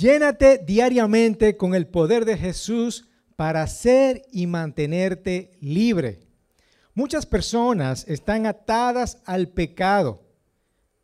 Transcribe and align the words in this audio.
Llénate 0.00 0.56
diariamente 0.56 1.58
con 1.58 1.74
el 1.74 1.86
poder 1.86 2.24
de 2.24 2.38
Jesús 2.38 3.06
para 3.36 3.66
ser 3.66 4.22
y 4.32 4.46
mantenerte 4.46 5.58
libre. 5.60 6.20
Muchas 6.94 7.26
personas 7.26 8.08
están 8.08 8.46
atadas 8.46 9.18
al 9.26 9.48
pecado, 9.48 10.22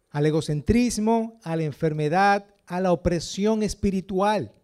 al 0.09 0.25
egocentrismo, 0.25 1.39
a 1.45 1.57
la 1.57 1.65
enfermedad, 1.65 2.47
a 2.65 2.81
la 2.81 2.91
opresión 2.91 3.63
espiritual. 3.63 4.55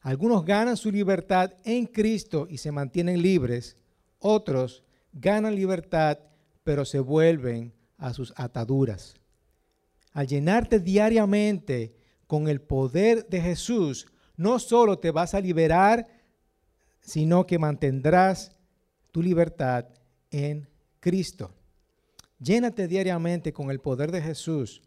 Algunos 0.00 0.44
ganan 0.44 0.76
su 0.76 0.90
libertad 0.90 1.52
en 1.62 1.86
Cristo 1.86 2.48
y 2.50 2.58
se 2.58 2.72
mantienen 2.72 3.22
libres. 3.22 3.76
Otros 4.18 4.82
ganan 5.12 5.54
libertad 5.54 6.18
pero 6.64 6.84
se 6.84 6.98
vuelven 6.98 7.72
a 7.96 8.12
sus 8.12 8.32
ataduras. 8.36 9.14
Al 10.12 10.26
llenarte 10.26 10.80
diariamente 10.80 12.01
con 12.32 12.48
el 12.48 12.62
poder 12.62 13.28
de 13.28 13.42
Jesús, 13.42 14.06
no 14.38 14.58
solo 14.58 14.98
te 14.98 15.10
vas 15.10 15.34
a 15.34 15.40
liberar, 15.42 16.08
sino 17.02 17.46
que 17.46 17.58
mantendrás 17.58 18.52
tu 19.10 19.22
libertad 19.22 19.84
en 20.30 20.66
Cristo. 20.98 21.52
Llénate 22.38 22.88
diariamente 22.88 23.52
con 23.52 23.70
el 23.70 23.80
poder 23.80 24.10
de 24.10 24.22
Jesús 24.22 24.80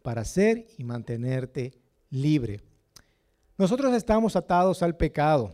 para 0.00 0.24
ser 0.24 0.66
y 0.78 0.84
mantenerte 0.84 1.74
libre. 2.08 2.62
Nosotros 3.58 3.92
estamos 3.92 4.34
atados 4.34 4.82
al 4.82 4.96
pecado. 4.96 5.52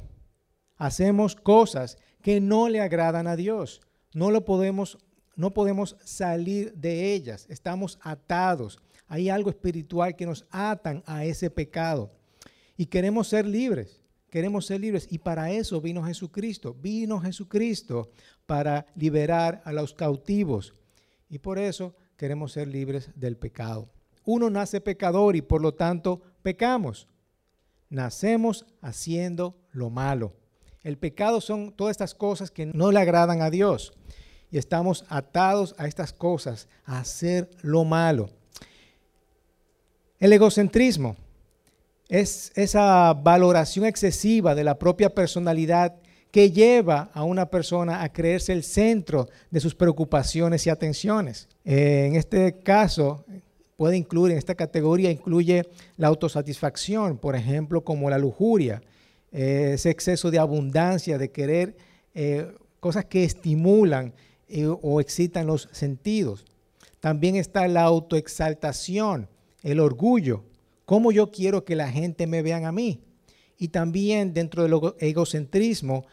Hacemos 0.77 1.35
cosas 1.35 1.99
que 2.23 2.41
no 2.41 2.69
le 2.69 2.81
agradan 2.81 3.27
a 3.27 3.35
Dios. 3.35 3.81
No 4.13 4.31
lo 4.31 4.45
podemos 4.45 4.99
no 5.35 5.53
podemos 5.53 5.97
salir 6.05 6.73
de 6.75 7.13
ellas. 7.13 7.47
Estamos 7.49 7.99
atados. 8.03 8.79
Hay 9.07 9.29
algo 9.29 9.51
espiritual 9.51 10.17
que 10.17 10.27
nos 10.27 10.47
atan 10.51 11.03
a 11.07 11.25
ese 11.25 11.51
pecado. 11.51 12.11
Y 12.77 12.87
queremos 12.87 13.29
ser 13.29 13.47
libres. 13.47 14.01
Queremos 14.31 14.67
ser 14.67 14.81
libres. 14.81 15.07
Y 15.11 15.19
para 15.19 15.51
eso 15.51 15.81
vino 15.81 16.03
Jesucristo. 16.05 16.75
Vino 16.75 17.21
Jesucristo 17.21 18.11
para 18.47 18.87
liberar 18.95 19.63
a 19.65 19.73
los 19.73 19.95
cautivos. 19.95 20.75
Y 21.29 21.39
por 21.39 21.59
eso 21.59 21.95
queremos 22.17 22.53
ser 22.53 22.69
libres 22.69 23.11
del 23.15 23.37
pecado. 23.37 23.89
Uno 24.25 24.51
nace 24.51 24.81
pecador 24.81 25.37
y 25.37 25.43
por 25.43 25.61
lo 25.61 25.75
tanto 25.75 26.23
pecamos. 26.43 27.09
Nacemos 27.91 28.67
haciendo 28.81 29.57
lo 29.71 29.91
malo. 29.91 30.35
El 30.83 30.99
pecado 30.99 31.41
son 31.41 31.73
todas 31.73 31.93
estas 31.93 32.15
cosas 32.15 32.51
que 32.51 32.67
no 32.67 32.93
le 32.93 33.01
agradan 33.01 33.41
a 33.43 33.51
Dios. 33.51 33.93
Y 34.51 34.59
estamos 34.59 35.05
atados 35.09 35.75
a 35.79 35.87
estas 35.87 36.13
cosas, 36.13 36.69
a 36.85 37.01
hacer 37.01 37.51
lo 37.63 37.85
malo. 37.85 38.31
El 40.25 40.33
egocentrismo 40.33 41.17
es 42.09 42.51
esa 42.55 43.13
valoración 43.13 43.85
excesiva 43.85 44.55
de 44.55 44.65
la 44.65 44.79
propia 44.79 45.11
personalidad 45.11 45.97
que 46.31 46.51
lleva 46.51 47.11
a 47.13 47.25
una 47.25 47.51
persona 47.51 48.03
a 48.03 48.11
creerse 48.11 48.55
el 48.55 48.63
centro 48.63 49.29
de 49.51 49.61
sus 49.61 49.75
preocupaciones 49.75 50.67
y 50.67 50.71
atenciones. 50.71 51.47
En 51.67 52.17
este 52.17 52.55
caso, 52.61 53.27
puede 53.77 53.99
incluir, 53.99 54.33
en 54.33 54.39
esta 54.39 54.55
categoría 54.55 55.11
incluye 55.11 55.67
la 55.99 56.09
autosatisfacción, 56.09 57.19
por 57.19 57.37
ejemplo, 57.37 57.85
como 57.85 58.09
la 58.09 58.17
lujuria, 58.17 58.81
ese 59.31 59.91
exceso 59.91 60.31
de 60.31 60.39
abundancia, 60.39 61.19
de 61.19 61.31
querer 61.33 61.77
eh, 62.15 62.51
cosas 62.81 63.05
que 63.05 63.25
estimulan 63.25 64.15
eh, 64.49 64.65
o 64.67 65.03
excitan 65.03 65.47
los 65.47 65.69
sentidos. 65.73 66.47
También 67.01 67.37
está 67.37 67.69
la 67.69 67.83
autoexaltación, 67.83 69.29
el 69.65 69.81
orgullo, 69.81 70.45
cómo 70.85 71.11
yo 71.11 71.33
quiero 71.33 71.65
que 71.65 71.75
la 71.75 71.91
gente 71.91 72.29
me 72.29 72.43
vean 72.43 72.65
a 72.65 72.71
mí. 72.71 73.01
Y 73.59 73.69
también 73.69 74.33
dentro 74.33 74.63
del 74.63 74.95
egocentrismo 74.99 76.05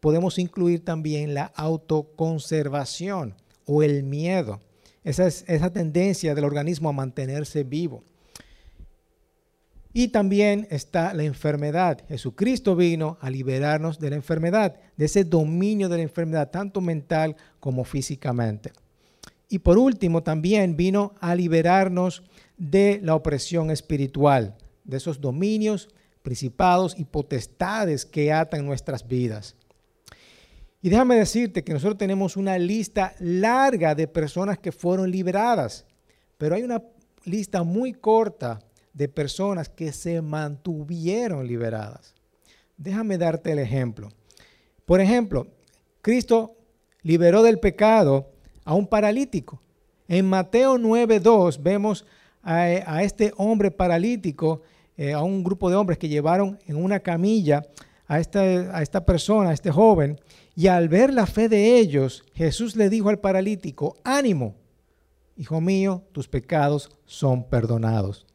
podemos 0.00 0.38
incluir 0.38 0.84
también 0.84 1.32
la 1.32 1.44
autoconservación 1.54 3.34
o 3.64 3.82
el 3.82 4.02
miedo, 4.02 4.60
esa, 5.04 5.26
es, 5.26 5.44
esa 5.46 5.72
tendencia 5.72 6.34
del 6.34 6.44
organismo 6.44 6.88
a 6.88 6.92
mantenerse 6.92 7.64
vivo. 7.64 8.02
Y 9.92 10.08
también 10.08 10.66
está 10.70 11.14
la 11.14 11.22
enfermedad. 11.22 12.04
Jesucristo 12.06 12.76
vino 12.76 13.16
a 13.20 13.30
liberarnos 13.30 13.98
de 13.98 14.10
la 14.10 14.16
enfermedad, 14.16 14.76
de 14.96 15.06
ese 15.06 15.24
dominio 15.24 15.88
de 15.88 15.96
la 15.96 16.02
enfermedad, 16.02 16.50
tanto 16.50 16.82
mental 16.82 17.34
como 17.60 17.82
físicamente. 17.84 18.72
Y 19.48 19.60
por 19.60 19.78
último, 19.78 20.22
también 20.22 20.76
vino 20.76 21.14
a 21.20 21.34
liberarnos 21.34 22.22
de 22.56 23.00
la 23.02 23.14
opresión 23.14 23.70
espiritual, 23.70 24.56
de 24.84 24.96
esos 24.96 25.20
dominios, 25.20 25.88
principados 26.22 26.98
y 26.98 27.04
potestades 27.04 28.04
que 28.04 28.32
atan 28.32 28.66
nuestras 28.66 29.06
vidas. 29.06 29.54
Y 30.82 30.88
déjame 30.88 31.16
decirte 31.16 31.64
que 31.64 31.72
nosotros 31.72 31.98
tenemos 31.98 32.36
una 32.36 32.58
lista 32.58 33.14
larga 33.18 33.94
de 33.94 34.06
personas 34.06 34.58
que 34.58 34.72
fueron 34.72 35.10
liberadas, 35.10 35.84
pero 36.38 36.54
hay 36.54 36.62
una 36.62 36.82
lista 37.24 37.62
muy 37.62 37.92
corta 37.92 38.60
de 38.92 39.08
personas 39.08 39.68
que 39.68 39.92
se 39.92 40.22
mantuvieron 40.22 41.46
liberadas. 41.46 42.14
Déjame 42.76 43.18
darte 43.18 43.52
el 43.52 43.58
ejemplo. 43.58 44.10
Por 44.84 45.00
ejemplo, 45.00 45.48
Cristo 46.02 46.56
liberó 47.02 47.42
del 47.42 47.58
pecado 47.58 48.30
a 48.64 48.74
un 48.74 48.86
paralítico. 48.86 49.60
En 50.08 50.26
Mateo 50.26 50.76
9.2 50.76 51.60
vemos 51.62 52.06
a, 52.46 53.02
este 53.02 53.32
hombre 53.36 53.72
paralítico, 53.72 54.62
eh, 54.96 55.12
a 55.12 55.22
un 55.22 55.42
grupo 55.42 55.68
de 55.68 55.76
hombres 55.76 55.98
que 55.98 56.08
llevaron 56.08 56.58
en 56.66 56.76
una 56.76 57.00
camilla 57.00 57.66
a 58.06 58.20
esta, 58.20 58.40
a 58.40 58.82
esta 58.82 59.04
persona, 59.04 59.50
a 59.50 59.52
este 59.52 59.72
joven, 59.72 60.20
y 60.54 60.68
al 60.68 60.88
ver 60.88 61.12
la 61.12 61.26
fe 61.26 61.48
de 61.48 61.76
ellos, 61.76 62.24
Jesús 62.34 62.76
le 62.76 62.88
dijo 62.88 63.08
al 63.08 63.18
paralítico, 63.18 63.96
ánimo, 64.04 64.54
hijo 65.36 65.60
mío, 65.60 66.04
tus 66.12 66.28
pecados 66.28 66.96
son 67.04 67.44
perdonados. 67.48 68.26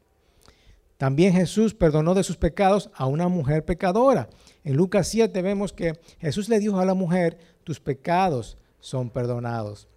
También 0.98 1.34
Jesús 1.34 1.74
perdonó 1.74 2.14
de 2.14 2.24
sus 2.24 2.38
pecados 2.38 2.92
a 2.94 3.08
una 3.08 3.28
mujer 3.30 3.66
pecadora. 3.66 4.30
En 4.64 4.76
Lucas 4.76 5.08
7 5.08 5.42
vemos 5.42 5.74
que 5.74 5.94
Jesús 6.20 6.50
le 6.50 6.60
dijo 6.60 6.80
a 6.80 6.86
la 6.86 6.94
mujer, 6.94 7.40
tus 7.64 7.80
pecados 7.80 8.58
son 8.80 9.10
perdonados. 9.10 9.88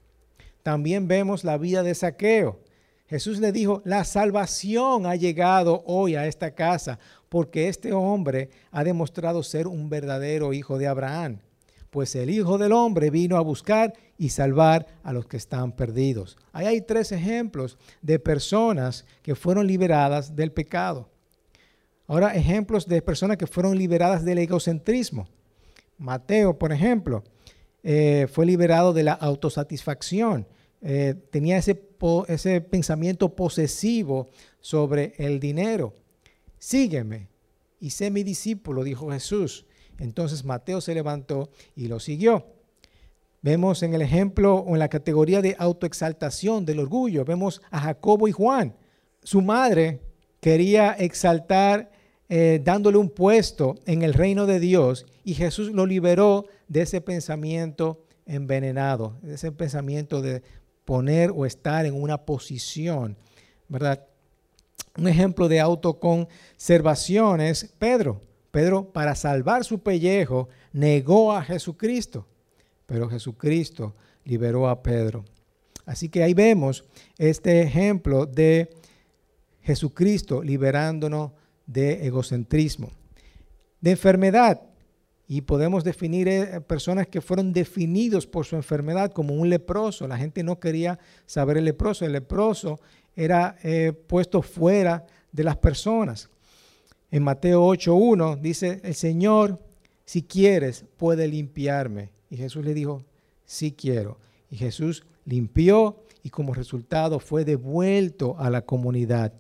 También 0.63 1.09
vemos 1.09 1.45
la 1.45 1.59
vida 1.59 1.83
de 1.83 1.95
Saqueo. 1.95 2.61
Jesús 3.07 3.39
le 3.39 3.53
dijo, 3.53 3.83
la 3.85 4.05
salvación 4.05 5.07
ha 5.07 5.15
llegado 5.15 5.83
hoy 5.87 6.15
a 6.17 6.27
esta 6.27 6.55
casa 6.55 6.99
porque 7.29 7.69
este 7.69 7.93
hombre 7.93 8.51
ha 8.71 8.85
demostrado 8.85 9.43
ser 9.43 9.67
un 9.67 9.89
verdadero 9.89 10.53
hijo 10.53 10.79
de 10.79 10.87
Abraham 10.87 11.39
pues 11.95 12.17
el 12.17 12.29
Hijo 12.29 12.59
del 12.59 12.73
Hombre 12.73 13.09
vino 13.09 13.37
a 13.37 13.41
buscar 13.41 13.95
y 14.19 14.31
salvar 14.31 14.89
a 15.05 15.13
los 15.13 15.29
que 15.29 15.37
están 15.37 15.71
perdidos. 15.71 16.37
Ahí 16.53 16.67
hay 16.67 16.81
tres 16.81 17.13
ejemplos 17.13 17.79
de 18.03 18.19
personas 18.19 19.05
que 19.23 19.37
fueron 19.37 19.69
liberadas 19.69 20.35
del 20.35 20.51
pecado. 20.51 21.09
Ahora, 22.09 22.35
ejemplos 22.35 22.89
de 22.89 23.01
personas 23.01 23.37
que 23.37 23.47
fueron 23.47 23.79
liberadas 23.79 24.25
del 24.25 24.39
egocentrismo. 24.39 25.29
Mateo, 25.97 26.59
por 26.59 26.73
ejemplo, 26.73 27.23
eh, 27.85 28.27
fue 28.29 28.45
liberado 28.45 28.93
de 28.93 29.05
la 29.05 29.13
autosatisfacción. 29.13 30.49
Eh, 30.87 31.15
tenía 31.31 31.57
ese, 31.57 31.83
ese 32.29 32.61
pensamiento 32.61 33.35
posesivo 33.35 34.29
sobre 34.61 35.15
el 35.17 35.41
dinero. 35.41 35.95
Sígueme 36.59 37.29
y 37.81 37.91
sé 37.91 38.11
mi 38.11 38.23
discípulo, 38.23 38.85
dijo 38.85 39.11
Jesús. 39.11 39.65
Entonces 39.99 40.45
Mateo 40.45 40.83
se 40.83 40.95
levantó 40.95 41.51
y 41.75 41.89
lo 41.89 42.01
siguió. 42.01 42.47
Vemos 43.41 43.83
en 43.83 43.95
el 43.95 44.03
ejemplo 44.03 44.57
o 44.57 44.75
en 44.75 44.79
la 44.79 44.89
categoría 44.89 45.41
de 45.41 45.57
autoexaltación, 45.59 46.67
del 46.67 46.81
orgullo, 46.81 47.25
vemos 47.25 47.63
a 47.71 47.81
Jacobo 47.81 48.29
y 48.29 48.33
Juan. 48.33 48.75
Su 49.23 49.41
madre 49.41 50.01
quería 50.41 50.93
exaltar 50.93 51.91
eh, 52.29 52.61
dándole 52.63 52.99
un 52.99 53.09
puesto 53.09 53.77
en 53.87 54.03
el 54.03 54.13
reino 54.13 54.45
de 54.45 54.61
Dios 54.61 55.07
y 55.25 55.35
Jesús 55.35 55.73
lo 55.73 55.87
liberó 55.87 56.47
de 56.69 56.83
ese 56.83 57.01
pensamiento 57.01 58.05
envenenado, 58.27 59.19
de 59.23 59.35
ese 59.35 59.53
pensamiento 59.53 60.23
de 60.23 60.43
poner 60.85 61.31
o 61.31 61.47
estar 61.47 61.87
en 61.87 62.01
una 62.01 62.19
posición, 62.19 63.17
¿verdad? 63.69 64.07
Un 64.97 65.09
ejemplo 65.09 65.49
de 65.49 65.61
autoconservación 65.61 67.41
es 67.41 67.73
Pedro. 67.79 68.21
Pedro, 68.51 68.93
para 68.93 69.17
salvar 69.17 69.65
su 69.65 69.81
pellejo, 69.81 70.49
negó 70.73 71.33
a 71.33 71.43
Jesucristo, 71.43 72.27
pero 72.87 73.09
Jesucristo 73.09 73.95
liberó 74.25 74.69
a 74.69 74.83
Pedro. 74.83 75.25
Así 75.87 76.09
que 76.09 76.23
ahí 76.23 76.35
vemos 76.35 76.85
este 77.19 77.63
ejemplo 77.63 78.27
de 78.27 78.71
Jesucristo 79.63 80.43
liberándonos 80.43 81.33
de 81.67 82.07
egocentrismo, 82.07 82.91
de 83.81 83.93
enfermedad. 83.93 84.61
Y 85.27 85.41
podemos 85.43 85.85
definir 85.85 86.29
eh, 86.29 86.61
personas 86.61 87.07
que 87.07 87.21
fueron 87.21 87.53
definidos 87.53 88.27
por 88.27 88.45
su 88.45 88.57
enfermedad 88.57 89.13
como 89.13 89.35
un 89.35 89.49
leproso. 89.49 90.07
La 90.07 90.19
gente 90.19 90.43
no 90.43 90.61
quería 90.61 90.99
saber 91.27 91.57
el 91.57 91.65
leproso. 91.65 92.05
El 92.05 92.13
leproso 92.13 92.79
era 93.17 93.57
eh, 93.63 93.93
puesto 93.93 94.43
fuera 94.43 95.07
de 95.33 95.45
las 95.45 95.57
personas. 95.57 96.29
En 97.11 97.23
Mateo 97.23 97.67
8.1 97.69 98.41
dice, 98.41 98.81
el 98.83 98.95
Señor, 98.95 99.61
si 100.05 100.23
quieres, 100.23 100.85
puede 100.97 101.29
limpiarme. 101.29 102.11
Y 102.29 102.37
Jesús 102.37 102.65
le 102.65 102.75
dijo, 102.75 103.03
sí 103.45 103.73
quiero. 103.73 104.19
Y 104.51 104.57
Jesús 104.57 105.05
limpió 105.25 106.03
y 106.23 106.31
como 106.31 106.55
resultado 106.55 107.21
fue 107.21 107.45
devuelto 107.45 108.37
a 108.39 108.51
la 108.51 108.63
comunidad. 108.63 109.33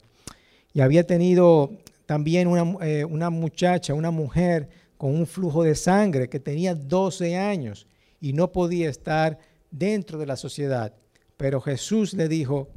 Y 0.73 0.81
había 0.81 1.07
tenido 1.07 1.73
también 2.07 2.49
una, 2.49 2.77
eh, 2.85 3.05
una 3.05 3.31
muchacha, 3.31 3.95
una 3.95 4.11
mujer 4.11 4.69
con 4.96 5.14
un 5.14 5.26
flujo 5.26 5.62
de 5.62 5.75
sangre 5.75 6.29
que 6.29 6.41
tenía 6.41 6.75
12 6.75 7.37
años 7.37 7.87
y 8.20 8.32
no 8.32 8.52
podía 8.52 8.88
estar 8.88 9.38
dentro 9.70 10.19
de 10.19 10.26
la 10.26 10.37
sociedad. 10.37 10.94
Pero 11.37 11.61
Jesús 11.61 12.14
le 12.14 12.29
dijo, 12.29 12.69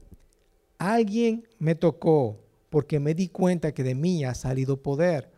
alguien 0.77 1.47
me 1.59 1.75
tocó 1.75 2.39
porque 2.69 2.99
me 2.99 3.13
di 3.13 3.29
cuenta 3.29 3.71
que 3.71 3.83
de 3.83 3.95
mí 3.95 4.25
ha 4.25 4.35
salido 4.35 4.81
poder. 4.81 5.29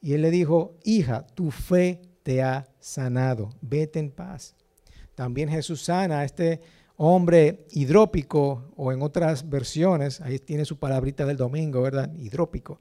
Y 0.00 0.12
él 0.12 0.22
le 0.22 0.30
dijo, 0.30 0.76
hija, 0.84 1.26
tu 1.34 1.50
fe 1.50 2.00
te 2.22 2.42
ha 2.42 2.68
sanado, 2.78 3.50
vete 3.60 3.98
en 3.98 4.10
paz. 4.10 4.54
También 5.14 5.48
Jesús 5.48 5.82
sana 5.82 6.20
a 6.20 6.24
este 6.24 6.60
hombre 6.96 7.66
hidrópico, 7.72 8.72
o 8.76 8.92
en 8.92 9.02
otras 9.02 9.48
versiones, 9.48 10.20
ahí 10.20 10.38
tiene 10.38 10.64
su 10.64 10.78
palabrita 10.78 11.24
del 11.24 11.36
domingo, 11.36 11.82
¿verdad? 11.82 12.14
Hidrópico. 12.14 12.80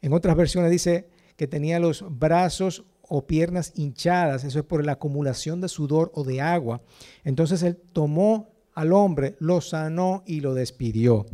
En 0.00 0.12
otras 0.12 0.36
versiones 0.36 0.70
dice 0.70 1.08
que 1.40 1.48
tenía 1.48 1.80
los 1.80 2.04
brazos 2.06 2.84
o 3.00 3.26
piernas 3.26 3.72
hinchadas, 3.74 4.44
eso 4.44 4.58
es 4.58 4.64
por 4.66 4.84
la 4.84 4.92
acumulación 4.92 5.62
de 5.62 5.70
sudor 5.70 6.12
o 6.14 6.22
de 6.22 6.42
agua. 6.42 6.82
Entonces 7.24 7.62
él 7.62 7.78
tomó 7.94 8.50
al 8.74 8.92
hombre, 8.92 9.36
lo 9.38 9.62
sanó 9.62 10.22
y 10.26 10.40
lo 10.40 10.52
despidió. 10.52 11.24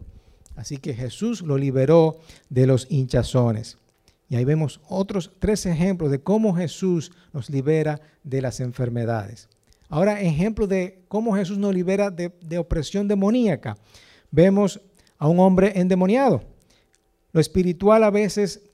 Así 0.54 0.76
que 0.76 0.94
Jesús 0.94 1.42
lo 1.42 1.58
liberó 1.58 2.20
de 2.50 2.68
los 2.68 2.86
hinchazones. 2.88 3.78
Y 4.28 4.36
ahí 4.36 4.44
vemos 4.44 4.80
otros 4.88 5.32
tres 5.40 5.66
ejemplos 5.66 6.12
de 6.12 6.22
cómo 6.22 6.54
Jesús 6.54 7.10
nos 7.32 7.50
libera 7.50 8.00
de 8.22 8.42
las 8.42 8.60
enfermedades. 8.60 9.48
Ahora, 9.88 10.20
ejemplo 10.20 10.68
de 10.68 11.02
cómo 11.08 11.34
Jesús 11.34 11.58
nos 11.58 11.74
libera 11.74 12.12
de, 12.12 12.58
opresión 12.58 13.08
demoníaca. 13.08 13.76
Vemos 14.30 14.80
a 15.18 15.26
un 15.26 15.40
hombre 15.40 15.72
endemoniado. 15.74 16.44
Lo 17.32 17.40
espiritual 17.40 18.04
a 18.04 18.10
veces 18.10 18.65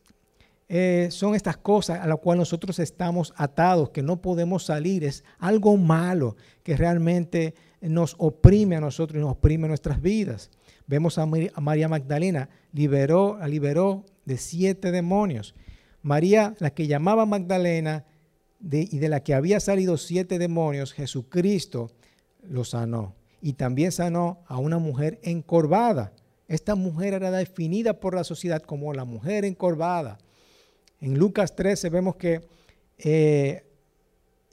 eh, 0.75 1.09
son 1.11 1.35
estas 1.35 1.59
cosas 1.59 2.01
a 2.01 2.07
las 2.07 2.19
cuales 2.21 2.39
nosotros 2.39 2.79
estamos 2.79 3.35
atados, 3.37 3.91
que 3.91 4.03
no 4.03 4.23
podemos 4.23 4.65
salir. 4.65 5.05
Es 5.05 5.23
algo 5.39 5.77
malo 5.77 6.35
que 6.63 6.79
realmente 6.79 7.55
nos 7.83 8.17
oprime 8.17 8.77
a 8.77 8.81
nosotros 8.81 9.19
y 9.19 9.21
nos 9.21 9.33
oprime 9.33 9.69
nuestras 9.69 10.01
vidas. 10.01 10.51
Vemos 10.87 11.19
a, 11.19 11.27
María 11.27 11.91
Magdalena, 11.91 12.49
liberó, 12.73 13.37
la 13.39 13.49
liberó 13.49 14.07
de 14.25 14.39
siete 14.39 14.93
demonios. 14.93 15.55
María, 16.01 16.55
la 16.59 16.71
que 16.71 16.87
llamaba 16.87 17.27
Magdalena, 17.27 18.07
y 18.63 18.99
de 18.99 19.09
la 19.11 19.23
que 19.23 19.35
había 19.35 19.61
salido 19.61 19.99
siete 19.99 20.39
demonios, 20.39 20.95
Jesucristo 20.95 21.91
lo 22.49 22.65
sanó. 22.65 23.15
Y 23.43 23.53
también 23.53 23.93
sanó 23.93 24.39
a 24.47 24.57
una 24.57 24.79
mujer 24.79 25.21
encorvada. 25.23 26.15
Esta 26.49 26.77
mujer 26.77 27.13
era 27.13 27.31
definida 27.31 28.01
por 28.01 28.15
la 28.15 28.25
sociedad 28.25 28.63
como 28.63 28.95
la 28.95 29.05
mujer 29.05 29.45
encorvada. 29.45 30.17
En 31.02 31.19
Lucas 31.19 31.56
13 31.56 31.90
vemos 31.90 32.14
que 32.14 32.43
eh, 32.96 33.64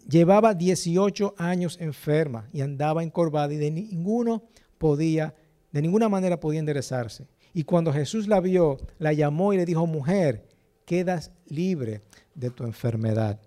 llevaba 0.09 0.55
18 0.55 1.35
años 1.37 1.77
enferma 1.79 2.49
y 2.51 2.61
andaba 2.61 3.03
encorvada 3.03 3.53
y 3.53 3.57
de 3.57 3.69
ninguno 3.69 4.41
podía, 4.79 5.35
de 5.71 5.83
ninguna 5.83 6.09
manera 6.09 6.39
podía 6.39 6.59
enderezarse. 6.59 7.27
Y 7.53 7.65
cuando 7.65 7.93
Jesús 7.93 8.27
la 8.27 8.39
vio, 8.39 8.77
la 8.97 9.13
llamó 9.13 9.53
y 9.53 9.57
le 9.57 9.65
dijo, 9.67 9.85
mujer, 9.85 10.47
quedas 10.85 11.31
libre 11.45 12.01
de 12.33 12.49
tu 12.49 12.63
enfermedad. 12.63 13.39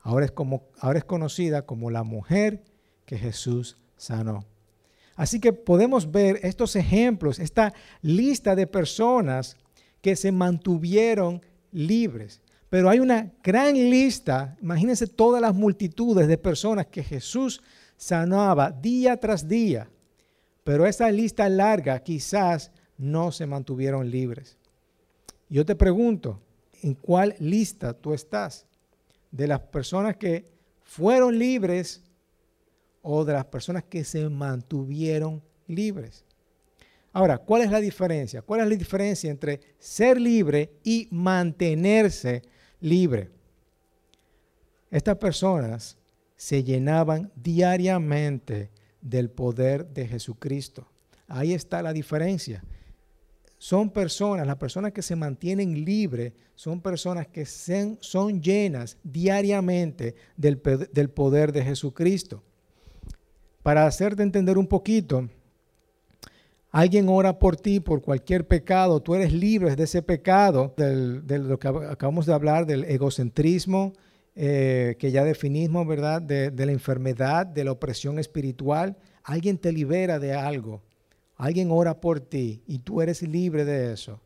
Ahora 0.00 0.24
es, 0.24 0.30
como, 0.30 0.62
ahora 0.78 1.00
es 1.00 1.04
conocida 1.04 1.66
como 1.66 1.90
la 1.90 2.04
mujer 2.04 2.62
que 3.04 3.18
Jesús 3.18 3.76
sanó. 3.96 4.46
Así 5.16 5.40
que 5.40 5.52
podemos 5.52 6.12
ver 6.12 6.38
estos 6.44 6.76
ejemplos, 6.76 7.40
esta 7.40 7.74
lista 8.00 8.54
de 8.54 8.68
personas 8.68 9.56
que 10.00 10.14
se 10.14 10.30
mantuvieron 10.30 11.42
libres. 11.72 12.40
Pero 12.70 12.90
hay 12.90 13.00
una 13.00 13.32
gran 13.42 13.74
lista, 13.74 14.56
imagínense 14.60 15.06
todas 15.06 15.40
las 15.40 15.54
multitudes 15.54 16.28
de 16.28 16.38
personas 16.38 16.86
que 16.86 17.02
Jesús 17.02 17.62
sanaba 17.96 18.70
día 18.70 19.16
tras 19.18 19.48
día. 19.48 19.88
Pero 20.64 20.86
esa 20.86 21.10
lista 21.10 21.48
larga 21.48 21.98
quizás 22.00 22.70
no 22.98 23.32
se 23.32 23.46
mantuvieron 23.46 24.10
libres. 24.10 24.56
Yo 25.48 25.64
te 25.64 25.74
pregunto, 25.74 26.40
¿en 26.82 26.94
cuál 26.94 27.34
lista 27.38 27.94
tú 27.94 28.12
estás? 28.12 28.68
de 29.30 29.46
las 29.46 29.60
personas 29.60 30.16
que 30.16 30.44
fueron 30.82 31.38
libres 31.38 32.02
o 33.02 33.24
de 33.24 33.34
las 33.34 33.44
personas 33.46 33.84
que 33.84 34.04
se 34.04 34.28
mantuvieron 34.28 35.42
libres. 35.66 36.24
Ahora, 37.12 37.38
¿cuál 37.38 37.62
es 37.62 37.70
la 37.70 37.80
diferencia? 37.80 38.42
¿Cuál 38.42 38.60
es 38.60 38.68
la 38.68 38.76
diferencia 38.76 39.30
entre 39.30 39.60
ser 39.78 40.20
libre 40.20 40.72
y 40.84 41.08
mantenerse 41.10 42.42
libre? 42.80 43.30
Estas 44.90 45.16
personas 45.16 45.96
se 46.36 46.62
llenaban 46.62 47.32
diariamente 47.34 48.70
del 49.00 49.30
poder 49.30 49.86
de 49.88 50.06
Jesucristo. 50.06 50.86
Ahí 51.26 51.52
está 51.52 51.82
la 51.82 51.92
diferencia 51.92 52.62
son 53.58 53.90
personas, 53.90 54.46
las 54.46 54.56
personas 54.56 54.92
que 54.92 55.02
se 55.02 55.16
mantienen 55.16 55.84
libres, 55.84 56.32
son 56.54 56.80
personas 56.80 57.26
que 57.26 57.44
son 57.44 58.40
llenas 58.40 58.96
diariamente 59.02 60.14
del, 60.36 60.60
del 60.92 61.10
poder 61.10 61.52
de 61.52 61.64
Jesucristo. 61.64 62.42
Para 63.62 63.86
hacerte 63.86 64.22
entender 64.22 64.56
un 64.58 64.66
poquito, 64.66 65.28
alguien 66.70 67.08
ora 67.08 67.38
por 67.38 67.56
ti 67.56 67.80
por 67.80 68.02
cualquier 68.02 68.46
pecado, 68.46 69.00
tú 69.00 69.14
eres 69.14 69.32
libre 69.32 69.76
de 69.76 69.84
ese 69.84 70.02
pecado, 70.02 70.74
de 70.76 71.38
lo 71.38 71.58
que 71.58 71.68
acabamos 71.68 72.26
de 72.26 72.34
hablar, 72.34 72.66
del 72.66 72.84
egocentrismo, 72.84 73.92
eh, 74.34 74.96
que 74.98 75.10
ya 75.10 75.24
definimos, 75.24 75.86
¿verdad? 75.86 76.22
de 76.22 76.66
la 76.66 76.72
enfermedad, 76.72 77.46
de 77.46 77.64
la 77.64 77.72
opresión 77.72 78.18
espiritual. 78.18 78.96
Alguien 79.24 79.58
te 79.58 79.72
libera 79.72 80.18
de 80.18 80.32
algo 80.34 80.82
alguien 81.38 81.70
ora 81.70 82.00
por 82.00 82.20
ti 82.20 82.62
y 82.66 82.80
tú 82.80 83.00
eres 83.00 83.22
libre 83.22 83.64
de 83.64 83.92
eso, 83.92 84.20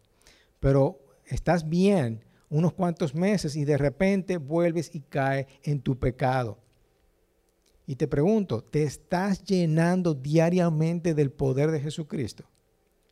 pero 0.58 0.98
estás 1.26 1.68
bien 1.68 2.24
unos 2.48 2.72
cuantos 2.72 3.14
meses 3.14 3.54
y 3.54 3.64
de 3.64 3.78
repente 3.78 4.38
vuelves 4.38 4.90
y 4.94 5.00
caes 5.00 5.46
en 5.62 5.80
tu 5.80 5.98
pecado. 5.98 6.58
Y 7.86 7.96
te 7.96 8.06
pregunto, 8.06 8.62
¿te 8.62 8.84
estás 8.84 9.42
llenando 9.44 10.14
diariamente 10.14 11.14
del 11.14 11.30
poder 11.30 11.70
de 11.70 11.80
Jesucristo? 11.80 12.44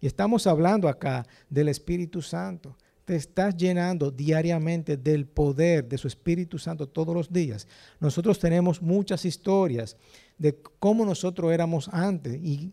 Y 0.00 0.06
estamos 0.06 0.46
hablando 0.46 0.88
acá 0.88 1.26
del 1.48 1.68
Espíritu 1.68 2.22
Santo. 2.22 2.76
Te 3.04 3.16
estás 3.16 3.56
llenando 3.56 4.10
diariamente 4.10 4.96
del 4.96 5.26
poder 5.26 5.88
de 5.88 5.98
su 5.98 6.06
Espíritu 6.06 6.58
Santo 6.58 6.88
todos 6.88 7.14
los 7.14 7.32
días. 7.32 7.66
Nosotros 7.98 8.38
tenemos 8.38 8.80
muchas 8.80 9.24
historias 9.24 9.96
de 10.38 10.56
cómo 10.78 11.04
nosotros 11.04 11.52
éramos 11.52 11.88
antes 11.92 12.40
y 12.42 12.72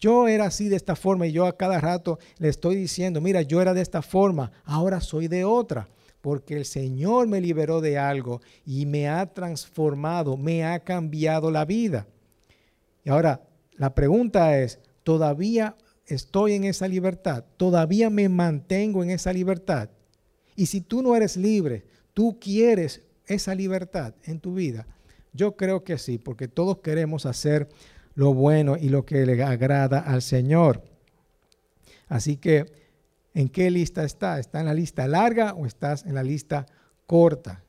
yo 0.00 0.28
era 0.28 0.46
así 0.46 0.68
de 0.68 0.76
esta 0.76 0.96
forma 0.96 1.26
y 1.26 1.32
yo 1.32 1.46
a 1.46 1.56
cada 1.56 1.80
rato 1.80 2.18
le 2.38 2.48
estoy 2.48 2.76
diciendo, 2.76 3.20
mira, 3.20 3.42
yo 3.42 3.60
era 3.60 3.74
de 3.74 3.80
esta 3.80 4.00
forma, 4.00 4.52
ahora 4.64 5.00
soy 5.00 5.28
de 5.28 5.44
otra, 5.44 5.88
porque 6.20 6.56
el 6.56 6.64
Señor 6.64 7.28
me 7.28 7.40
liberó 7.40 7.80
de 7.80 7.98
algo 7.98 8.40
y 8.66 8.86
me 8.86 9.08
ha 9.08 9.32
transformado, 9.32 10.36
me 10.36 10.64
ha 10.64 10.80
cambiado 10.80 11.50
la 11.50 11.64
vida. 11.64 12.06
Y 13.04 13.10
ahora, 13.10 13.42
la 13.72 13.94
pregunta 13.94 14.58
es, 14.58 14.80
¿todavía 15.04 15.76
estoy 16.06 16.54
en 16.54 16.64
esa 16.64 16.88
libertad? 16.88 17.44
¿Todavía 17.56 18.10
me 18.10 18.28
mantengo 18.28 19.02
en 19.02 19.10
esa 19.10 19.32
libertad? 19.32 19.90
Y 20.56 20.66
si 20.66 20.80
tú 20.80 21.02
no 21.02 21.14
eres 21.14 21.36
libre, 21.36 21.84
tú 22.12 22.38
quieres 22.40 23.02
esa 23.26 23.54
libertad 23.54 24.14
en 24.24 24.40
tu 24.40 24.54
vida. 24.54 24.86
Yo 25.32 25.56
creo 25.56 25.84
que 25.84 25.98
sí, 25.98 26.18
porque 26.18 26.48
todos 26.48 26.78
queremos 26.78 27.26
hacer 27.26 27.68
lo 28.14 28.34
bueno 28.34 28.76
y 28.76 28.88
lo 28.88 29.06
que 29.06 29.24
le 29.24 29.40
agrada 29.42 30.00
al 30.00 30.22
Señor. 30.22 30.82
Así 32.08 32.36
que, 32.36 32.66
¿en 33.38 33.48
qué 33.48 33.70
lista 33.70 34.02
está? 34.02 34.40
¿Está 34.40 34.58
en 34.58 34.66
la 34.66 34.74
lista 34.74 35.06
larga 35.06 35.54
o 35.54 35.64
estás 35.64 36.04
en 36.04 36.16
la 36.16 36.24
lista 36.24 36.66
corta? 37.06 37.62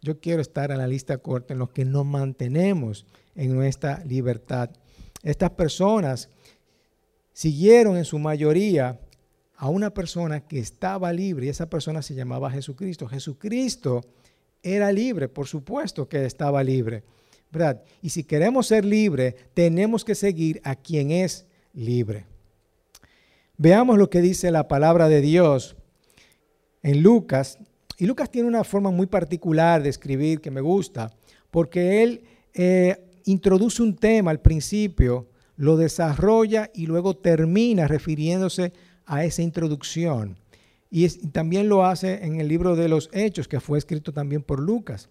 Yo 0.00 0.18
quiero 0.18 0.42
estar 0.42 0.72
en 0.72 0.78
la 0.78 0.88
lista 0.88 1.18
corta, 1.18 1.52
en 1.52 1.60
los 1.60 1.70
que 1.70 1.84
nos 1.84 2.04
mantenemos 2.04 3.06
en 3.36 3.54
nuestra 3.54 4.02
libertad. 4.04 4.70
Estas 5.22 5.50
personas 5.50 6.28
siguieron 7.32 7.96
en 7.96 8.04
su 8.04 8.18
mayoría 8.18 8.98
a 9.54 9.68
una 9.68 9.94
persona 9.94 10.40
que 10.40 10.58
estaba 10.58 11.12
libre 11.12 11.46
y 11.46 11.50
esa 11.50 11.70
persona 11.70 12.02
se 12.02 12.16
llamaba 12.16 12.50
Jesucristo. 12.50 13.06
Jesucristo 13.06 14.00
era 14.60 14.90
libre, 14.90 15.28
por 15.28 15.46
supuesto 15.46 16.08
que 16.08 16.24
estaba 16.24 16.64
libre. 16.64 17.04
Y 18.00 18.10
si 18.10 18.24
queremos 18.24 18.66
ser 18.66 18.84
libres, 18.84 19.36
tenemos 19.54 20.04
que 20.04 20.16
seguir 20.16 20.60
a 20.64 20.74
quien 20.74 21.12
es 21.12 21.46
libre. 21.74 22.31
Veamos 23.62 23.96
lo 23.96 24.10
que 24.10 24.20
dice 24.20 24.50
la 24.50 24.66
palabra 24.66 25.08
de 25.08 25.20
Dios 25.20 25.76
en 26.82 27.00
Lucas, 27.00 27.60
y 27.96 28.06
Lucas 28.06 28.28
tiene 28.28 28.48
una 28.48 28.64
forma 28.64 28.90
muy 28.90 29.06
particular 29.06 29.84
de 29.84 29.88
escribir 29.88 30.40
que 30.40 30.50
me 30.50 30.60
gusta, 30.60 31.12
porque 31.48 32.02
él 32.02 32.24
eh, 32.54 32.96
introduce 33.24 33.80
un 33.80 33.94
tema 33.94 34.32
al 34.32 34.40
principio, 34.40 35.28
lo 35.54 35.76
desarrolla 35.76 36.72
y 36.74 36.86
luego 36.86 37.16
termina 37.16 37.86
refiriéndose 37.86 38.72
a 39.06 39.24
esa 39.24 39.42
introducción. 39.42 40.40
Y, 40.90 41.06
también 41.28 41.68
lo 41.68 41.86
hace 41.86 42.24
en 42.24 42.40
el 42.40 42.48
libro 42.48 42.74
de 42.74 42.88
los 42.88 43.10
Hechos, 43.12 43.46
que 43.46 43.60
fue 43.60 43.78
escrito 43.78 44.12
también 44.12 44.42
por 44.42 44.58
Lucas. 44.58 45.08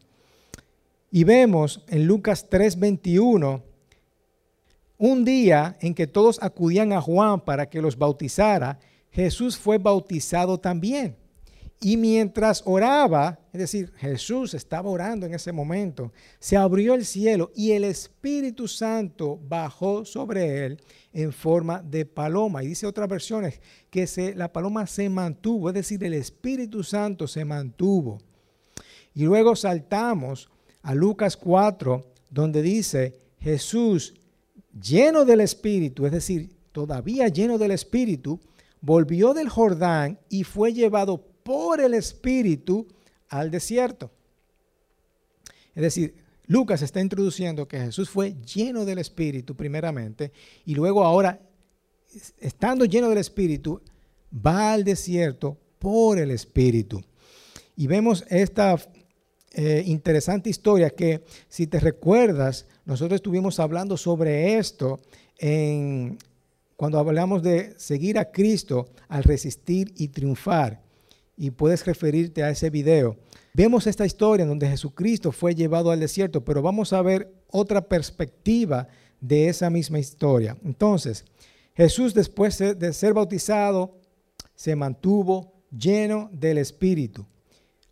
Y 1.10 1.24
vemos 1.24 1.86
en 1.88 2.06
Lucas 2.06 2.50
3:21, 2.50 3.62
un 5.04 5.26
día 5.26 5.78
en 5.82 5.96
que 5.96 6.06
todos 6.06 6.38
acudían 6.44 6.94
a 6.94 7.02
Juan 7.02 7.42
para 7.42 7.68
que 7.68 7.82
los 7.82 7.98
bautizara, 7.98 8.78
Jesús 9.10 9.58
fue 9.58 9.80
bautizado 9.80 10.60
también. 10.60 11.18
Y 11.80 11.98
mientras 11.98 12.62
oraba, 12.68 13.40
es 13.52 13.62
decir, 13.62 13.92
Jesús 13.98 14.54
estaba 14.54 14.92
orando 14.92 15.26
en 15.26 15.34
ese 15.34 15.52
momento, 15.52 16.14
se 16.38 16.56
abrió 16.56 16.94
el 16.94 17.04
cielo 17.04 17.52
y 17.56 17.72
el 17.72 17.84
Espíritu 17.84 18.68
Santo 18.68 19.40
bajó 19.42 20.06
sobre 20.06 20.68
él 20.68 20.80
en 21.12 21.34
forma 21.34 21.82
de 21.82 22.06
paloma. 22.06 22.64
Y 22.64 22.68
dice 22.68 22.86
otras 22.86 23.10
versiones 23.10 23.60
que 23.90 24.06
se, 24.06 24.36
la 24.36 24.54
paloma 24.54 24.86
se 24.86 25.10
mantuvo, 25.10 25.70
es 25.70 25.74
decir, 25.74 26.04
el 26.04 26.14
Espíritu 26.14 26.84
Santo 26.84 27.28
se 27.28 27.44
mantuvo. 27.44 28.20
Y 29.16 29.24
luego 29.24 29.56
saltamos 29.56 30.48
a 30.84 30.94
Lucas 30.94 31.38
4, 31.38 32.06
donde 32.30 32.62
dice, 32.62 33.16
Jesús, 33.40 34.14
lleno 34.80 35.26
del 35.26 35.42
Espíritu, 35.42 36.06
es 36.06 36.12
decir, 36.12 36.50
todavía 36.72 37.28
lleno 37.28 37.58
del 37.58 37.72
Espíritu, 37.72 38.40
volvió 38.82 39.34
del 39.34 39.50
Jordán 39.50 40.20
y 40.30 40.44
fue 40.44 40.74
llevado 40.74 41.24
por 41.44 41.82
el 41.82 41.94
Espíritu 41.94 42.88
al 43.30 43.52
desierto. 43.52 44.12
Es 45.76 45.84
decir, 45.84 46.16
Lucas 46.48 46.82
está 46.82 47.00
introduciendo 47.00 47.68
que 47.68 47.80
Jesús 47.80 48.10
fue 48.10 48.36
lleno 48.44 48.84
del 48.84 48.98
Espíritu 49.00 49.56
primeramente 49.56 50.32
y 50.66 50.76
luego 50.76 51.04
ahora, 51.04 51.40
estando 52.40 52.86
lleno 52.86 53.10
del 53.10 53.20
Espíritu, 53.20 53.82
va 54.34 54.74
al 54.74 54.84
desierto 54.84 55.58
por 55.80 56.20
el 56.20 56.32
Espíritu. 56.32 57.02
Y 57.78 57.88
vemos 57.88 58.26
esta 58.30 58.78
eh, 59.54 59.84
interesante 59.86 60.50
historia 60.50 60.90
que, 60.90 61.24
si 61.50 61.68
te 61.68 61.80
recuerdas, 61.80 62.68
nosotros 62.86 63.18
estuvimos 63.18 63.60
hablando 63.60 63.98
sobre 63.98 64.58
esto 64.58 65.00
en, 65.38 66.18
cuando 66.78 66.98
hablamos 67.00 67.44
de 67.44 67.74
seguir 67.78 68.18
a 68.18 68.32
Cristo 68.32 68.88
al 69.10 69.24
resistir 69.24 69.94
y 69.98 70.08
triunfar 70.08 70.82
y 71.38 71.52
puedes 71.52 71.86
referirte 71.86 72.44
a 72.44 72.50
ese 72.50 72.70
video. 72.70 73.18
Vemos 73.54 73.88
esta 73.88 74.06
historia 74.06 74.44
en 74.44 74.50
donde 74.50 74.70
Jesucristo 74.70 75.32
fue 75.32 75.54
llevado 75.54 75.92
al 75.92 76.00
desierto, 76.00 76.46
pero 76.46 76.62
vamos 76.62 76.94
a 76.94 77.02
ver 77.02 77.34
otra 77.50 77.82
perspectiva 77.82 78.88
de 79.20 79.50
esa 79.50 79.70
misma 79.70 80.00
historia. 80.00 80.58
Entonces, 80.64 81.26
Jesús 81.76 82.14
después 82.14 82.58
de 82.58 82.94
ser 82.94 83.14
bautizado 83.14 83.98
se 84.56 84.76
mantuvo 84.76 85.54
lleno 85.72 86.30
del 86.32 86.58
Espíritu. 86.58 87.26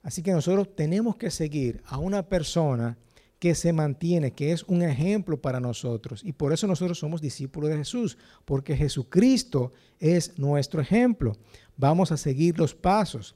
Así 0.09 0.23
que 0.23 0.31
nosotros 0.31 0.75
tenemos 0.75 1.17
que 1.17 1.29
seguir 1.29 1.83
a 1.85 1.99
una 1.99 2.27
persona 2.27 2.97
que 3.37 3.53
se 3.53 3.71
mantiene, 3.73 4.31
que 4.31 4.51
es 4.51 4.63
un 4.63 4.81
ejemplo 4.81 5.39
para 5.39 5.59
nosotros. 5.59 6.23
Y 6.25 6.33
por 6.33 6.51
eso 6.51 6.65
nosotros 6.65 6.97
somos 6.97 7.21
discípulos 7.21 7.69
de 7.69 7.77
Jesús, 7.77 8.17
porque 8.43 8.75
Jesucristo 8.75 9.71
es 9.99 10.39
nuestro 10.39 10.81
ejemplo. 10.81 11.37
Vamos 11.77 12.11
a 12.11 12.17
seguir 12.17 12.57
los 12.57 12.73
pasos. 12.73 13.35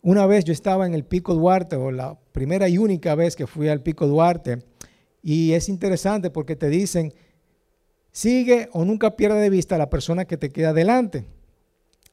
Una 0.00 0.24
vez 0.24 0.42
yo 0.42 0.54
estaba 0.54 0.86
en 0.86 0.94
el 0.94 1.04
Pico 1.04 1.34
Duarte, 1.34 1.76
o 1.76 1.90
la 1.90 2.18
primera 2.32 2.66
y 2.70 2.78
única 2.78 3.14
vez 3.14 3.36
que 3.36 3.46
fui 3.46 3.68
al 3.68 3.82
Pico 3.82 4.06
Duarte, 4.06 4.64
y 5.22 5.52
es 5.52 5.68
interesante 5.68 6.30
porque 6.30 6.56
te 6.56 6.70
dicen, 6.70 7.12
sigue 8.10 8.70
o 8.72 8.86
nunca 8.86 9.16
pierda 9.16 9.38
de 9.38 9.50
vista 9.50 9.74
a 9.74 9.78
la 9.78 9.90
persona 9.90 10.24
que 10.24 10.38
te 10.38 10.50
queda 10.50 10.72
delante. 10.72 11.26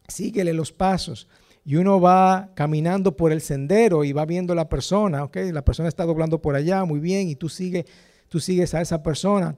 Síguele 0.09 0.51
los 0.51 0.73
pasos 0.73 1.29
y 1.65 1.75
uno 1.75 2.01
va 2.01 2.49
caminando 2.55 3.15
por 3.15 3.31
el 3.31 3.41
sendero 3.41 4.03
y 4.03 4.11
va 4.11 4.25
viendo 4.25 4.53
a 4.53 4.55
la 4.55 4.69
persona, 4.69 5.23
¿ok? 5.23 5.37
La 5.51 5.63
persona 5.63 5.87
está 5.87 6.05
doblando 6.05 6.41
por 6.41 6.55
allá, 6.55 6.83
muy 6.83 6.99
bien, 6.99 7.29
y 7.29 7.35
tú, 7.35 7.47
sigue, 7.49 7.85
tú 8.27 8.39
sigues 8.39 8.73
a 8.73 8.81
esa 8.81 9.01
persona. 9.01 9.55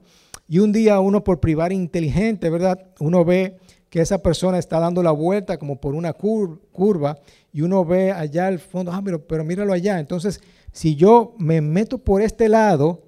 Y 0.47 0.59
un 0.59 0.71
día 0.71 0.99
uno 0.99 1.23
por 1.23 1.39
privar 1.39 1.71
inteligente, 1.71 2.49
¿verdad? 2.49 2.79
Uno 2.99 3.25
ve 3.25 3.57
que 3.89 4.01
esa 4.01 4.19
persona 4.21 4.59
está 4.59 4.79
dando 4.79 5.01
la 5.01 5.11
vuelta 5.11 5.57
como 5.57 5.79
por 5.79 5.95
una 5.95 6.13
curva 6.13 7.17
y 7.51 7.61
uno 7.61 7.85
ve 7.85 8.11
allá 8.11 8.47
al 8.47 8.59
fondo, 8.59 8.91
ah, 8.91 9.01
pero, 9.03 9.25
pero 9.25 9.43
míralo 9.43 9.73
allá. 9.73 9.99
Entonces, 9.99 10.41
si 10.71 10.95
yo 10.95 11.33
me 11.39 11.61
meto 11.61 11.97
por 11.97 12.21
este 12.21 12.49
lado, 12.49 13.03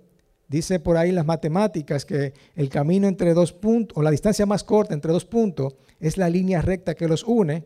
dice 0.47 0.79
por 0.79 0.97
ahí 0.97 1.11
las 1.11 1.25
matemáticas 1.25 2.05
que 2.05 2.33
el 2.55 2.69
camino 2.69 3.07
entre 3.07 3.33
dos 3.33 3.53
puntos, 3.53 3.97
o 3.97 4.01
la 4.01 4.09
distancia 4.11 4.45
más 4.45 4.63
corta 4.63 4.93
entre 4.93 5.11
dos 5.11 5.25
puntos, 5.25 5.75
es 5.99 6.17
la 6.17 6.29
línea 6.29 6.61
recta 6.61 6.95
que 6.95 7.07
los 7.07 7.23
une. 7.23 7.65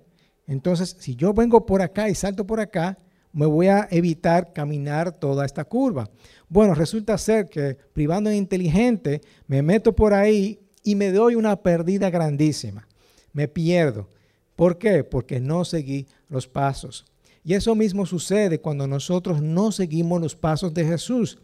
Entonces, 0.51 0.97
si 0.99 1.15
yo 1.15 1.33
vengo 1.33 1.65
por 1.65 1.81
acá 1.81 2.09
y 2.09 2.13
salto 2.13 2.45
por 2.45 2.59
acá, 2.59 2.97
me 3.31 3.45
voy 3.45 3.67
a 3.67 3.87
evitar 3.89 4.51
caminar 4.51 5.13
toda 5.13 5.45
esta 5.45 5.63
curva. 5.63 6.09
Bueno, 6.49 6.75
resulta 6.75 7.17
ser 7.17 7.47
que 7.47 7.77
privando 7.93 8.29
en 8.29 8.35
inteligente, 8.35 9.21
me 9.47 9.61
meto 9.61 9.95
por 9.95 10.13
ahí 10.13 10.59
y 10.83 10.95
me 10.95 11.13
doy 11.13 11.35
una 11.35 11.55
pérdida 11.55 12.09
grandísima. 12.09 12.85
Me 13.31 13.47
pierdo. 13.47 14.09
¿Por 14.57 14.77
qué? 14.77 15.05
Porque 15.05 15.39
no 15.39 15.63
seguí 15.63 16.05
los 16.27 16.49
pasos. 16.49 17.05
Y 17.45 17.53
eso 17.53 17.73
mismo 17.73 18.05
sucede 18.05 18.59
cuando 18.59 18.87
nosotros 18.87 19.41
no 19.41 19.71
seguimos 19.71 20.19
los 20.19 20.35
pasos 20.35 20.73
de 20.73 20.83
Jesús. 20.83 21.39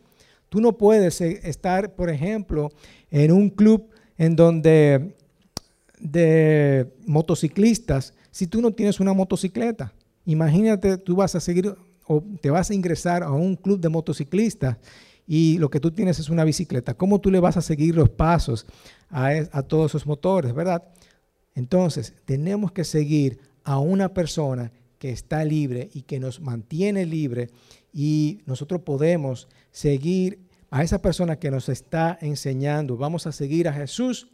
Tú 0.49 0.59
no 0.59 0.77
puedes 0.77 1.21
eh, 1.21 1.39
estar, 1.43 1.95
por 1.95 2.09
ejemplo, 2.09 2.73
en 3.09 3.31
un 3.31 3.51
club 3.51 3.87
en 4.17 4.35
donde 4.35 5.15
de 5.97 6.91
motociclistas 7.05 8.13
si 8.37 8.45
tú 8.45 8.61
no 8.61 8.69
tienes 8.69 8.99
una 8.99 9.13
motocicleta? 9.13 9.95
Imagínate, 10.23 10.99
tú 10.99 11.15
vas 11.15 11.33
a 11.33 11.39
seguir 11.39 11.75
o 12.05 12.23
te 12.39 12.51
vas 12.51 12.69
a 12.69 12.75
ingresar 12.75 13.23
a 13.23 13.31
un 13.31 13.55
club 13.55 13.79
de 13.79 13.89
motociclistas 13.89 14.77
y 15.25 15.57
lo 15.57 15.71
que 15.71 15.79
tú 15.79 15.89
tienes 15.89 16.19
es 16.19 16.29
una 16.29 16.43
bicicleta. 16.43 16.93
¿Cómo 16.93 17.19
tú 17.19 17.31
le 17.31 17.39
vas 17.39 17.57
a 17.57 17.63
seguir 17.63 17.95
los 17.95 18.11
pasos 18.11 18.67
a, 19.09 19.63
todos 19.63 19.89
esos 19.89 20.05
motores, 20.05 20.53
verdad? 20.53 20.83
Entonces, 21.55 22.13
tenemos 22.25 22.71
que 22.71 22.83
seguir 22.83 23.39
a 23.63 23.79
una 23.79 24.13
persona 24.13 24.71
que 24.99 25.09
está 25.09 25.43
libre 25.43 25.89
y 25.91 26.03
que 26.03 26.19
nos 26.19 26.39
mantiene 26.39 27.07
libre 27.07 27.49
y 27.91 28.41
nosotros 28.45 28.81
podemos 28.83 29.47
seguir 29.71 30.41
a 30.69 30.83
esa 30.83 31.01
persona 31.01 31.39
que 31.39 31.49
nos 31.49 31.69
está 31.69 32.19
enseñando. 32.21 32.97
Vamos 32.97 33.25
a 33.25 33.31
seguir 33.31 33.67
a 33.67 33.73
Jesús 33.73 34.29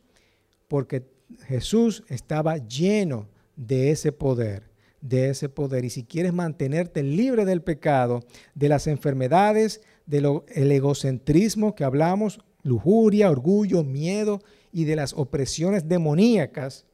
porque 0.68 1.06
Jesús 1.48 2.04
estaba 2.10 2.58
lleno 2.58 3.32
de 3.56 3.92
ese 3.92 4.12
poder, 4.12 4.64
de 5.02 5.30
ese 5.30 5.50
poder. 5.50 5.86
Y 5.86 5.90
si 5.90 6.04
quieres 6.04 6.34
mantenerte 6.34 7.04
libre 7.04 7.46
del 7.46 7.62
pecado, 7.62 8.24
de 8.56 8.70
las 8.70 8.88
enfermedades, 8.88 9.82
del 10.06 10.72
egocentrismo 10.72 11.76
que 11.76 11.84
hablamos, 11.84 12.40
lujuria, 12.64 13.30
orgullo, 13.30 13.84
miedo 13.84 14.42
y 14.72 14.86
de 14.86 14.96
las 14.96 15.14
opresiones 15.14 15.88
demoníacas, 15.88 16.86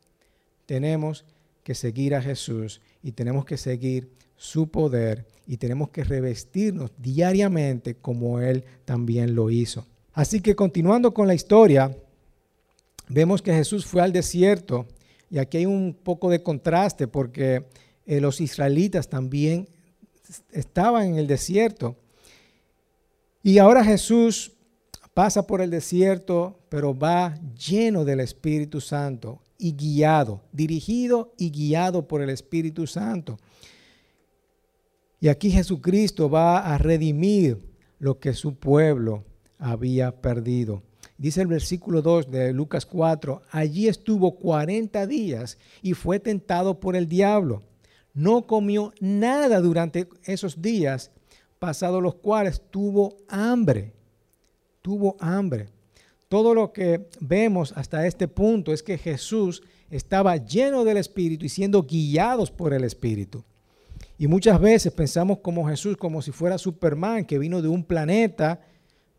tenemos 0.66 1.26
que 1.64 1.76
seguir 1.76 2.16
a 2.16 2.22
Jesús 2.22 2.82
y 3.02 3.12
tenemos 3.14 3.46
que 3.46 3.58
seguir 3.58 4.12
su 4.36 4.70
poder 4.70 5.26
y 5.46 5.58
tenemos 5.58 5.90
que 5.90 6.04
revestirnos 6.04 6.92
diariamente 6.98 7.96
como 7.96 8.40
Él 8.40 8.64
también 8.86 9.36
lo 9.36 9.50
hizo. 9.50 9.86
Así 10.14 10.42
que 10.42 10.56
continuando 10.56 11.14
con 11.14 11.28
la 11.28 11.34
historia, 11.34 11.96
vemos 13.08 13.42
que 13.42 13.54
Jesús 13.54 13.86
fue 13.86 14.02
al 14.02 14.14
desierto 14.14 14.86
y 15.30 15.38
aquí 15.38 15.58
hay 15.58 15.66
un 15.66 15.94
poco 15.94 16.30
de 16.30 16.42
contraste 16.42 17.08
porque 17.08 17.66
eh, 18.06 18.20
los 18.20 18.42
israelitas 18.42 19.10
también 19.10 19.68
estaban 20.52 21.08
en 21.08 21.16
el 21.16 21.28
desierto. 21.28 21.96
Y 23.44 23.58
ahora 23.58 23.84
Jesús 23.84 24.54
pasa 25.14 25.46
por 25.46 25.62
el 25.62 25.70
desierto, 25.70 26.60
pero 26.70 26.98
va 26.98 27.40
lleno 27.56 28.06
del 28.06 28.20
Espíritu 28.20 28.82
Santo 28.82 29.42
y 29.58 29.74
guiado, 29.74 30.42
dirigido 30.52 31.34
y 31.38 31.52
guiado 31.52 32.08
por 32.08 32.22
el 32.22 32.30
Espíritu 32.30 32.88
Santo. 32.88 33.38
Y 35.20 35.28
aquí 35.28 35.52
Jesucristo 35.52 36.30
va 36.30 36.60
a 36.74 36.78
redimir 36.78 37.60
lo 38.00 38.20
que 38.20 38.34
su 38.34 38.56
pueblo 38.56 39.26
había 39.58 40.22
perdido. 40.22 40.82
Dice 41.20 41.42
el 41.42 41.48
versículo 41.48 42.02
2 42.02 42.32
de 42.32 42.54
Lucas 42.54 42.86
4, 42.86 43.42
allí 43.52 43.90
estuvo 43.90 44.38
40 44.38 45.06
días 45.06 45.58
y 45.82 45.94
fue 45.94 46.22
tentado 46.22 46.80
por 46.80 46.96
el 46.96 47.10
diablo. 47.10 47.62
No 48.14 48.48
comió 48.48 48.94
nada 49.02 49.60
durante 49.60 50.08
esos 50.24 50.62
días, 50.62 51.12
pasados 51.60 52.02
los 52.02 52.16
cuales 52.16 52.62
tuvo 52.72 53.18
hambre. 53.28 53.92
Tuvo 54.82 55.18
hambre. 55.20 55.68
Todo 56.30 56.54
lo 56.54 56.72
que 56.72 57.10
vemos 57.20 57.74
hasta 57.76 58.08
este 58.08 58.30
punto 58.30 58.72
es 58.72 58.82
que 58.82 58.98
Jesús 58.98 59.62
estaba 59.90 60.38
lleno 60.38 60.86
del 60.86 60.96
Espíritu 60.96 61.46
y 61.46 61.50
siendo 61.50 61.84
guiados 61.84 62.50
por 62.50 62.74
el 62.74 62.86
Espíritu. 62.86 63.44
Y 64.18 64.28
muchas 64.28 64.62
veces 64.62 64.94
pensamos 64.94 65.40
como 65.40 65.68
Jesús, 65.68 65.98
como 65.98 66.22
si 66.22 66.32
fuera 66.32 66.58
Superman, 66.58 67.26
que 67.26 67.40
vino 67.40 67.62
de 67.62 67.68
un 67.68 67.84
planeta, 67.84 68.62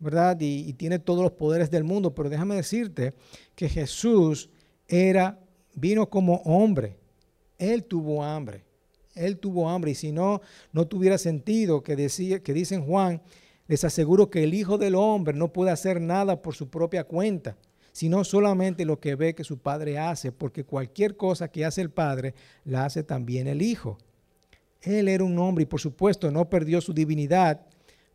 ¿verdad? 0.01 0.37
Y, 0.41 0.73
tiene 0.73 0.99
todos 0.99 1.23
los 1.23 1.33
poderes 1.33 1.71
del 1.71 1.85
mundo. 1.85 2.15
Pero 2.15 2.29
déjame 2.29 2.57
decirte 2.57 3.15
que 3.55 3.69
Jesús 3.69 4.51
era, 4.89 5.39
vino 5.75 6.09
como 6.11 6.37
hombre. 6.45 6.97
Él 7.59 7.85
tuvo 7.85 8.25
hambre. 8.25 8.65
Él 9.15 9.39
tuvo 9.39 9.69
hambre. 9.69 9.93
Y 9.93 9.95
si 9.95 10.11
no, 10.11 10.41
no 10.73 10.87
tuviera 10.87 11.19
sentido 11.19 11.83
que, 11.83 11.95
decía, 11.95 12.43
que 12.43 12.55
dicen 12.55 12.85
Juan, 12.85 13.23
les 13.71 13.85
aseguro 13.85 14.31
que 14.31 14.43
el 14.43 14.55
Hijo 14.55 14.79
del 14.79 14.97
Hombre 14.97 15.33
no 15.33 15.53
puede 15.53 15.71
hacer 15.71 16.01
nada 16.01 16.43
por 16.43 16.57
su 16.57 16.69
propia 16.71 17.05
cuenta, 17.05 17.57
sino 17.93 18.25
solamente 18.25 18.85
lo 18.85 18.99
que 18.99 19.15
ve 19.15 19.37
que 19.37 19.45
su 19.45 19.59
Padre 19.59 19.97
hace, 19.97 20.33
porque 20.33 20.65
cualquier 20.65 21.17
cosa 21.17 21.47
que 21.47 21.65
hace 21.65 21.81
el 21.81 21.91
Padre, 21.91 22.35
la 22.65 22.85
hace 22.85 23.05
también 23.05 23.47
el 23.47 23.63
Hijo. 23.63 23.99
Él 24.83 25.07
era 25.07 25.23
un 25.23 25.39
hombre 25.39 25.63
y 25.63 25.67
por 25.67 25.79
supuesto 25.79 26.33
no 26.33 26.51
perdió 26.51 26.81
su 26.81 26.93
divinidad, 26.93 27.61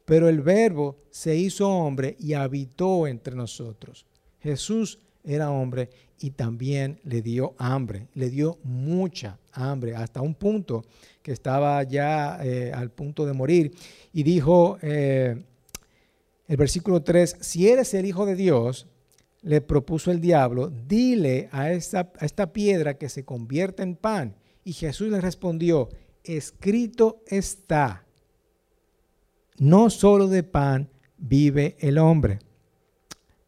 pero 0.06 0.30
el 0.30 0.42
verbo 0.42 0.98
se 1.10 1.36
hizo 1.36 1.68
hombre 1.70 2.16
y 2.20 2.34
habitó 2.34 3.08
entre 3.08 3.36
nosotros. 3.36 4.06
Jesús 4.40 5.00
era 5.24 5.50
hombre 5.50 5.90
y 6.20 6.32
también 6.32 7.00
le 7.04 7.22
dio 7.22 7.56
hambre, 7.58 8.08
le 8.14 8.30
dio 8.30 8.60
mucha 8.64 9.40
hambre, 9.52 9.96
hasta 9.96 10.22
un 10.22 10.36
punto 10.36 10.86
que 11.22 11.32
estaba 11.32 11.82
ya 11.84 12.40
eh, 12.44 12.72
al 12.72 12.92
punto 12.92 13.26
de 13.26 13.34
morir. 13.34 13.74
Y 14.14 14.24
dijo 14.24 14.78
eh, 14.82 15.44
el 16.48 16.58
versículo 16.58 17.02
3, 17.02 17.38
si 17.42 17.68
eres 17.68 17.94
el 17.96 18.06
Hijo 18.06 18.26
de 18.26 18.36
Dios, 18.36 18.88
le 19.42 19.62
propuso 19.62 20.12
el 20.12 20.22
diablo, 20.22 20.72
dile 20.88 21.50
a 21.52 21.72
esta, 21.72 22.12
a 22.20 22.26
esta 22.26 22.52
piedra 22.54 22.98
que 22.98 23.10
se 23.10 23.26
convierta 23.26 23.84
en 23.84 23.96
pan. 23.96 24.36
Y 24.64 24.74
Jesús 24.74 25.10
le 25.10 25.22
respondió, 25.22 25.90
escrito 26.24 27.22
está, 27.28 28.05
no 29.58 29.90
solo 29.90 30.28
de 30.28 30.44
pan 30.44 30.90
vive 31.18 31.78
el 31.80 31.98
hombre. 31.98 32.40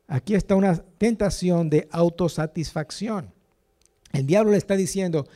Aquí 0.07 0.35
está 0.35 0.55
una 0.55 0.75
tentación 0.97 1.69
de 1.69 1.87
autosatisfacción. 1.91 3.33
El 4.13 4.25
diablo 4.25 4.51
le 4.51 4.57
está 4.57 4.75
diciendo, 4.75 5.27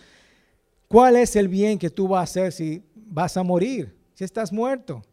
¿cuál 0.87 1.17
es 1.17 1.35
el 1.35 1.49
bien 1.49 1.77
que 1.77 1.89
tú 1.89 2.07
vas 2.07 2.19
a 2.19 2.23
hacer 2.23 2.51
si 2.53 2.83
vas 2.95 3.35
a 3.35 3.43
morir, 3.43 3.95
si 4.13 4.23
estás 4.23 4.53
muerto? 4.53 5.03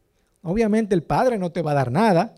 Obviamente 0.43 0.95
el 0.95 1.03
Padre 1.03 1.38
no 1.38 1.50
te 1.50 1.62
va 1.62 1.73
a 1.73 1.75
dar 1.75 1.91
nada. 1.91 2.35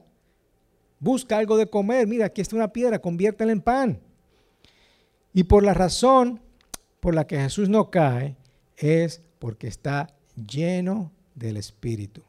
Busca 0.98 1.36
algo 1.36 1.56
de 1.56 1.68
comer. 1.68 2.06
Mira, 2.06 2.26
aquí 2.26 2.40
está 2.40 2.56
una 2.56 2.72
piedra, 2.72 2.98
conviértela 2.98 3.52
en 3.52 3.60
pan. 3.60 4.00
Y 5.32 5.44
por 5.44 5.62
la 5.62 5.74
razón 5.74 6.40
por 7.00 7.14
la 7.14 7.26
que 7.26 7.38
Jesús 7.38 7.68
no 7.68 7.90
cae 7.90 8.36
es 8.76 9.22
porque 9.38 9.68
está 9.68 10.08
lleno 10.34 11.12
del 11.34 11.56
Espíritu. 11.56 12.22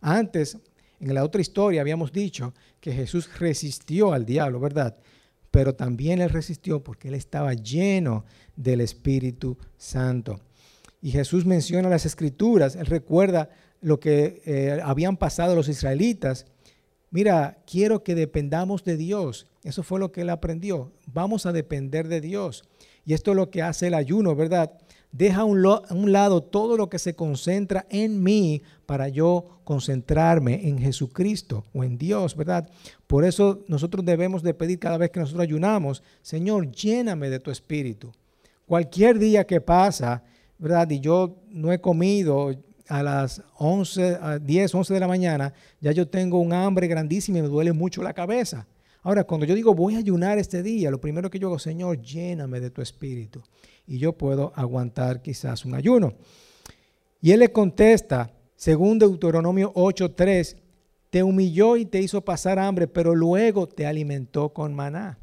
Antes 0.00 0.58
en 1.00 1.14
la 1.14 1.24
otra 1.24 1.40
historia 1.40 1.80
habíamos 1.80 2.12
dicho 2.12 2.54
que 2.80 2.92
Jesús 2.92 3.28
resistió 3.38 4.12
al 4.12 4.24
diablo, 4.24 4.60
¿verdad? 4.60 4.96
Pero 5.50 5.74
también 5.74 6.20
él 6.20 6.30
resistió 6.30 6.82
porque 6.82 7.08
él 7.08 7.14
estaba 7.14 7.54
lleno 7.54 8.24
del 8.56 8.80
Espíritu 8.80 9.58
Santo. 9.76 10.40
Y 11.02 11.10
Jesús 11.10 11.44
menciona 11.44 11.88
las 11.88 12.06
escrituras, 12.06 12.76
él 12.76 12.86
recuerda 12.86 13.50
lo 13.80 14.00
que 14.00 14.42
eh, 14.46 14.80
habían 14.82 15.16
pasado 15.16 15.54
los 15.54 15.68
israelitas. 15.68 16.46
Mira, 17.10 17.58
quiero 17.66 18.02
que 18.02 18.14
dependamos 18.14 18.84
de 18.84 18.96
Dios. 18.96 19.46
Eso 19.62 19.82
fue 19.82 20.00
lo 20.00 20.12
que 20.12 20.22
él 20.22 20.30
aprendió. 20.30 20.92
Vamos 21.06 21.46
a 21.46 21.52
depender 21.52 22.08
de 22.08 22.20
Dios. 22.20 22.64
Y 23.04 23.14
esto 23.14 23.30
es 23.30 23.36
lo 23.36 23.50
que 23.50 23.62
hace 23.62 23.86
el 23.86 23.94
ayuno, 23.94 24.34
¿verdad? 24.34 24.72
Deja 25.16 25.40
a 25.40 25.44
un, 25.44 26.12
lado 26.12 26.42
todo 26.42 26.76
lo 26.76 26.90
que 26.90 26.98
se 26.98 27.14
concentra 27.14 27.86
en 27.88 28.22
mí 28.22 28.60
para 28.84 29.08
yo 29.08 29.60
concentrarme 29.64 30.68
en 30.68 30.78
Jesucristo 30.78 31.64
o 31.72 31.82
en 31.84 31.96
Dios, 31.96 32.36
¿verdad? 32.36 32.68
Por 33.06 33.24
eso 33.24 33.64
nosotros 33.66 34.04
debemos 34.04 34.42
de 34.42 34.52
pedir 34.52 34.78
cada 34.78 34.98
vez 34.98 35.10
que 35.10 35.20
nosotros 35.20 35.42
ayunamos, 35.42 36.02
Señor, 36.20 36.70
lléname 36.70 37.30
de 37.30 37.40
tu 37.40 37.50
espíritu. 37.50 38.12
Cualquier 38.66 39.18
día 39.18 39.46
que 39.46 39.62
pasa, 39.62 40.22
¿verdad? 40.58 40.90
Y 40.90 41.00
yo 41.00 41.38
no 41.48 41.72
he 41.72 41.80
comido 41.80 42.50
a 42.86 43.02
las 43.02 43.42
11, 43.56 44.18
a 44.20 44.38
10, 44.38 44.74
11 44.74 44.92
de 44.92 45.00
la 45.00 45.08
mañana, 45.08 45.54
ya 45.80 45.92
yo 45.92 46.06
tengo 46.06 46.40
un 46.40 46.52
hambre 46.52 46.88
grandísima 46.88 47.38
y 47.38 47.42
me 47.42 47.48
duele 47.48 47.72
mucho 47.72 48.02
la 48.02 48.12
cabeza. 48.12 48.66
Ahora, 49.02 49.24
cuando 49.24 49.46
yo 49.46 49.54
digo 49.54 49.72
voy 49.72 49.94
a 49.94 49.98
ayunar 49.98 50.36
este 50.36 50.62
día, 50.62 50.90
lo 50.90 51.00
primero 51.00 51.30
que 51.30 51.38
yo 51.38 51.46
hago, 51.46 51.58
Señor, 51.58 52.02
lléname 52.02 52.60
de 52.60 52.68
tu 52.68 52.82
espíritu 52.82 53.42
y 53.86 53.98
yo 53.98 54.12
puedo 54.12 54.52
aguantar 54.54 55.22
quizás 55.22 55.64
un 55.64 55.74
ayuno. 55.74 56.14
Y 57.20 57.32
él 57.32 57.40
le 57.40 57.52
contesta, 57.52 58.32
según 58.56 58.98
Deuteronomio 58.98 59.72
8:3, 59.74 60.56
te 61.10 61.22
humilló 61.22 61.76
y 61.76 61.86
te 61.86 62.00
hizo 62.00 62.22
pasar 62.22 62.58
hambre, 62.58 62.88
pero 62.88 63.14
luego 63.14 63.66
te 63.66 63.86
alimentó 63.86 64.50
con 64.50 64.74
maná, 64.74 65.18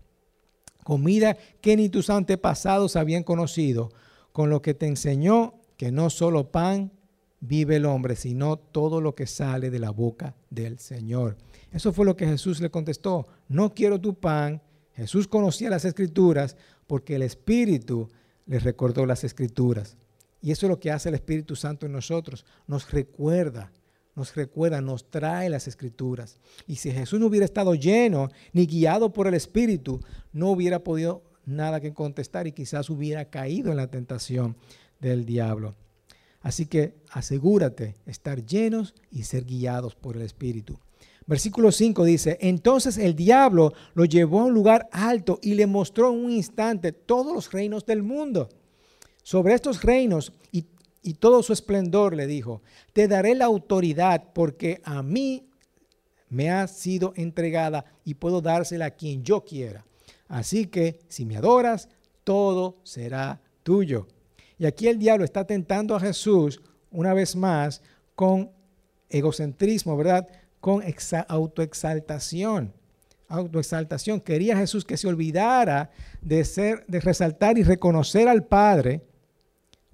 comida 0.84 1.38
que 1.62 1.76
ni 1.76 1.90
tus 1.90 2.10
antepasados 2.10 2.96
habían 2.96 3.24
conocido, 3.24 3.90
con 4.32 4.50
lo 4.50 4.62
que 4.62 4.74
te 4.74 4.88
enseñó 4.88 5.56
que 5.78 5.92
no 5.92 6.10
solo 6.10 6.52
pan 6.52 6.92
vive 7.40 7.76
el 7.76 7.86
hombre, 7.86 8.16
sino 8.16 8.58
todo 8.58 9.02
lo 9.02 9.16
que 9.16 9.28
sale 9.28 9.70
de 9.70 9.80
la 9.80 9.90
boca 9.90 10.36
del 10.50 10.80
Señor. 10.80 11.38
Eso 11.72 11.92
fue 11.92 12.06
lo 12.06 12.16
que 12.16 12.26
Jesús 12.26 12.62
le 12.62 12.70
contestó. 12.70 13.28
No 13.50 13.74
quiero 13.74 14.00
tu 14.00 14.14
pan. 14.14 14.62
Jesús 14.94 15.28
conocía 15.28 15.70
las 15.70 15.86
escrituras 15.86 16.56
porque 16.88 17.16
el 17.16 17.24
Espíritu 17.24 18.10
les 18.46 18.64
recordó 18.64 19.06
las 19.06 19.24
escrituras. 19.24 19.98
Y 20.42 20.52
eso 20.52 20.66
es 20.66 20.70
lo 20.70 20.80
que 20.80 20.92
hace 20.92 21.10
el 21.10 21.16
Espíritu 21.16 21.56
Santo 21.56 21.86
en 21.86 21.94
nosotros. 21.94 22.46
Nos 22.68 22.92
recuerda, 22.92 23.72
nos 24.16 24.36
recuerda, 24.36 24.82
nos 24.82 25.10
trae 25.10 25.50
las 25.50 25.68
escrituras. 25.68 26.38
Y 26.68 26.76
si 26.76 26.92
Jesús 26.92 27.20
no 27.20 27.28
hubiera 27.28 27.46
estado 27.46 27.76
lleno 27.76 28.30
ni 28.52 28.66
guiado 28.66 29.14
por 29.14 29.28
el 29.28 29.34
Espíritu, 29.36 30.02
no 30.34 30.50
hubiera 30.50 30.84
podido 30.84 31.24
nada 31.46 31.80
que 31.80 31.94
contestar 31.94 32.48
y 32.48 32.52
quizás 32.52 32.90
hubiera 32.90 33.26
caído 33.26 33.72
en 33.72 33.78
la 33.78 33.88
tentación 33.88 34.58
del 35.00 35.26
diablo. 35.26 35.76
Así 36.42 36.66
que 36.66 36.94
asegúrate 37.10 37.96
estar 38.06 38.46
llenos 38.46 38.94
y 39.12 39.24
ser 39.24 39.46
guiados 39.46 39.96
por 39.96 40.18
el 40.18 40.24
Espíritu. 40.24 40.78
Versículo 41.26 41.72
5 41.72 42.04
dice, 42.04 42.38
entonces 42.42 42.98
el 42.98 43.16
diablo 43.16 43.74
lo 43.94 44.06
llevó 44.06 44.42
a 44.42 44.46
un 44.46 44.54
lugar 44.54 44.90
alto 44.92 45.40
y 45.42 45.54
le 45.54 45.68
mostró 45.68 46.12
en 46.12 46.26
un 46.26 46.32
instante 46.32 46.92
todos 46.92 47.34
los 47.34 47.52
reinos 47.52 47.86
del 47.86 48.04
mundo. 48.04 48.50
Sobre 49.24 49.54
estos 49.54 49.84
reinos 49.84 50.34
y, 50.52 50.66
y 51.02 51.14
todo 51.14 51.42
su 51.42 51.54
esplendor 51.54 52.16
le 52.16 52.28
dijo, 52.28 52.62
te 52.92 53.08
daré 53.08 53.36
la 53.36 53.46
autoridad 53.46 54.34
porque 54.34 54.82
a 54.84 55.02
mí 55.02 55.48
me 56.30 56.52
ha 56.52 56.68
sido 56.68 57.14
entregada 57.16 57.86
y 58.04 58.16
puedo 58.16 58.42
dársela 58.42 58.86
a 58.86 58.92
quien 58.92 59.24
yo 59.24 59.46
quiera. 59.46 59.86
Así 60.28 60.66
que 60.66 61.00
si 61.08 61.26
me 61.26 61.38
adoras, 61.38 61.90
todo 62.24 62.78
será 62.84 63.40
tuyo. 63.62 64.08
Y 64.58 64.66
aquí 64.66 64.88
el 64.88 65.00
diablo 65.00 65.26
está 65.26 65.46
tentando 65.46 65.96
a 65.96 66.00
Jesús 66.00 66.62
una 66.92 67.14
vez 67.14 67.36
más 67.36 67.82
con 68.16 68.52
egocentrismo, 69.10 69.96
¿verdad? 69.96 70.28
Con 70.64 70.82
autoexaltación. 71.28 72.74
Autoexaltación. 73.28 74.22
Quería 74.22 74.56
Jesús 74.56 74.86
que 74.86 74.96
se 74.96 75.10
olvidara 75.10 75.92
de 76.22 76.46
ser, 76.46 76.86
de 76.88 77.02
resaltar 77.02 77.58
y 77.58 77.64
reconocer 77.64 78.30
al 78.30 78.46
Padre 78.46 79.02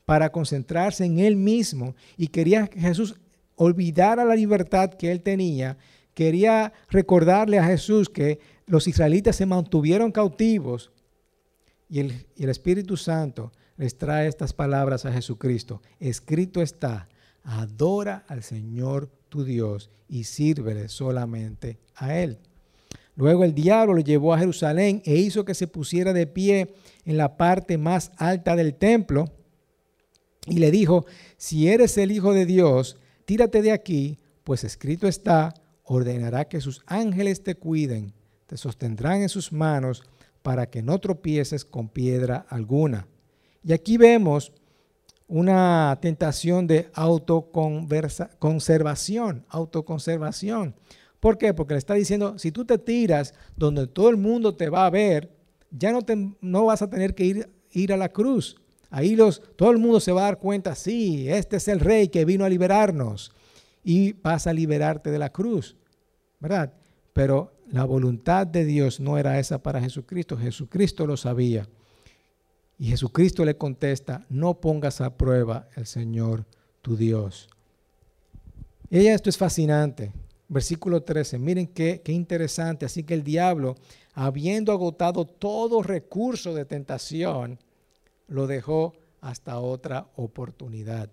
para 0.06 0.32
concentrarse 0.32 1.06
en 1.06 1.18
Él 1.18 1.36
mismo. 1.36 1.96
Y 2.18 2.28
quería 2.28 2.68
que 2.68 2.80
Jesús 2.80 3.20
olvidara 3.56 4.24
la 4.24 4.36
libertad 4.36 4.92
que 4.92 5.12
Él 5.12 5.24
tenía. 5.24 5.80
Quería 6.14 6.72
recordarle 6.88 7.58
a 7.58 7.66
Jesús 7.66 8.08
que 8.08 8.40
los 8.68 8.88
israelitas 8.88 9.38
se 9.38 9.48
mantuvieron 9.48 10.12
cautivos 10.12 10.92
y 11.90 12.02
el, 12.02 12.28
y 12.36 12.44
el 12.44 12.52
Espíritu 12.52 12.96
Santo 12.96 13.52
les 13.76 13.98
trae 13.98 14.28
estas 14.28 14.54
palabras 14.54 15.04
a 15.04 15.12
Jesucristo. 15.12 15.82
Escrito 16.00 16.62
está, 16.62 17.10
adora 17.44 18.24
al 18.28 18.44
Señor 18.44 19.10
tu 19.30 19.44
Dios 19.44 19.90
y 20.08 20.26
sírvele 20.26 20.90
solamente 20.90 21.78
a 21.96 22.18
Él. 22.18 22.40
Luego 23.16 23.44
el 23.44 23.54
diablo 23.54 23.94
lo 23.94 24.02
llevó 24.02 24.34
a 24.34 24.40
Jerusalén 24.40 25.02
e 25.06 25.16
hizo 25.16 25.46
que 25.46 25.54
se 25.54 25.68
pusiera 25.68 26.14
de 26.14 26.26
pie 26.26 26.74
en 27.06 27.18
la 27.18 27.38
parte 27.38 27.78
más 27.78 28.12
alta 28.18 28.56
del 28.56 28.76
templo 28.76 29.26
y 30.48 30.60
le 30.60 30.72
dijo, 30.72 31.06
si 31.38 31.68
eres 31.68 31.98
el 31.98 32.12
Hijo 32.12 32.34
de 32.34 32.46
Dios, 32.46 32.98
tírate 33.26 33.62
de 33.62 33.72
aquí, 33.72 34.20
pues 34.44 34.64
escrito 34.64 35.08
está, 35.08 35.54
ordenará 35.84 36.46
que 36.46 36.62
sus 36.62 36.82
ángeles 36.86 37.44
te 37.44 37.56
cuiden, 37.56 38.14
te 38.48 38.58
sostendrán 38.58 39.22
en 39.22 39.30
sus 39.30 39.52
manos 39.52 40.04
para 40.42 40.70
que 40.70 40.82
no 40.82 40.98
tropieces 41.00 41.66
con 41.66 41.90
piedra 41.90 42.46
alguna. 42.50 43.08
Y 43.64 43.74
aquí 43.74 43.98
vemos 43.98 44.54
una 45.30 45.98
tentación 46.02 46.68
de 46.68 46.90
autoconservación, 46.94 49.46
autoconservación. 49.48 50.76
¿Por 51.20 51.38
qué? 51.38 51.54
Porque 51.54 51.76
le 51.76 51.78
está 51.78 51.94
diciendo, 51.94 52.40
si 52.40 52.52
tú 52.52 52.66
te 52.66 52.80
tiras 52.80 53.36
donde 53.56 53.88
todo 53.88 54.10
el 54.10 54.18
mundo 54.18 54.56
te 54.56 54.70
va 54.70 54.88
a 54.88 54.90
ver, 54.90 55.30
ya 55.70 55.92
no, 55.92 56.02
te, 56.02 56.16
vas 56.42 56.82
a 56.82 56.90
tener 56.90 57.14
que 57.14 57.26
ir, 57.26 57.48
ir 57.72 57.94
a 57.94 57.98
la 57.98 58.10
cruz. 58.10 58.56
Ahí 58.90 59.16
los, 59.16 59.44
todo 59.56 59.70
el 59.70 59.78
mundo 59.78 60.00
se 60.00 60.12
va 60.12 60.22
a 60.22 60.26
dar 60.26 60.40
cuenta, 60.40 60.74
sí, 60.74 61.30
este 61.30 61.58
es 61.58 61.68
el 61.68 61.80
rey 61.80 62.08
que 62.08 62.26
vino 62.26 62.44
a 62.44 62.50
liberarnos 62.50 63.32
y 63.84 64.14
vas 64.14 64.48
a 64.48 64.54
liberarte 64.54 65.12
de 65.12 65.20
la 65.20 65.32
cruz, 65.32 65.78
¿verdad? 66.40 66.74
Pero 67.14 67.54
la 67.70 67.84
voluntad 67.84 68.48
de 68.48 68.66
Dios 68.66 69.00
no 69.00 69.20
era 69.20 69.38
esa 69.38 69.62
para 69.62 69.80
Jesucristo, 69.80 70.38
Jesucristo 70.38 71.06
lo 71.06 71.18
sabía. 71.18 71.68
Y 72.80 72.86
Jesucristo 72.86 73.44
le 73.44 73.58
contesta, 73.58 74.26
no 74.30 74.62
pongas 74.62 75.02
a 75.02 75.18
prueba 75.18 75.68
el 75.76 75.86
Señor 75.86 76.46
tu 76.82 76.96
Dios. 76.96 77.50
Y 78.90 79.08
esto 79.08 79.30
es 79.30 79.38
fascinante. 79.38 80.14
Versículo 80.48 81.04
13, 81.04 81.38
miren 81.38 81.68
qué, 81.68 82.02
qué 82.04 82.14
interesante. 82.14 82.86
Así 82.86 83.04
que 83.04 83.14
el 83.14 83.24
diablo, 83.24 83.76
habiendo 84.14 84.72
agotado 84.72 85.26
todo 85.26 85.84
recurso 85.84 86.54
de 86.56 86.64
tentación, 86.64 87.60
lo 88.30 88.48
dejó 88.48 88.94
hasta 89.20 89.60
otra 89.60 90.08
oportunidad. 90.16 91.12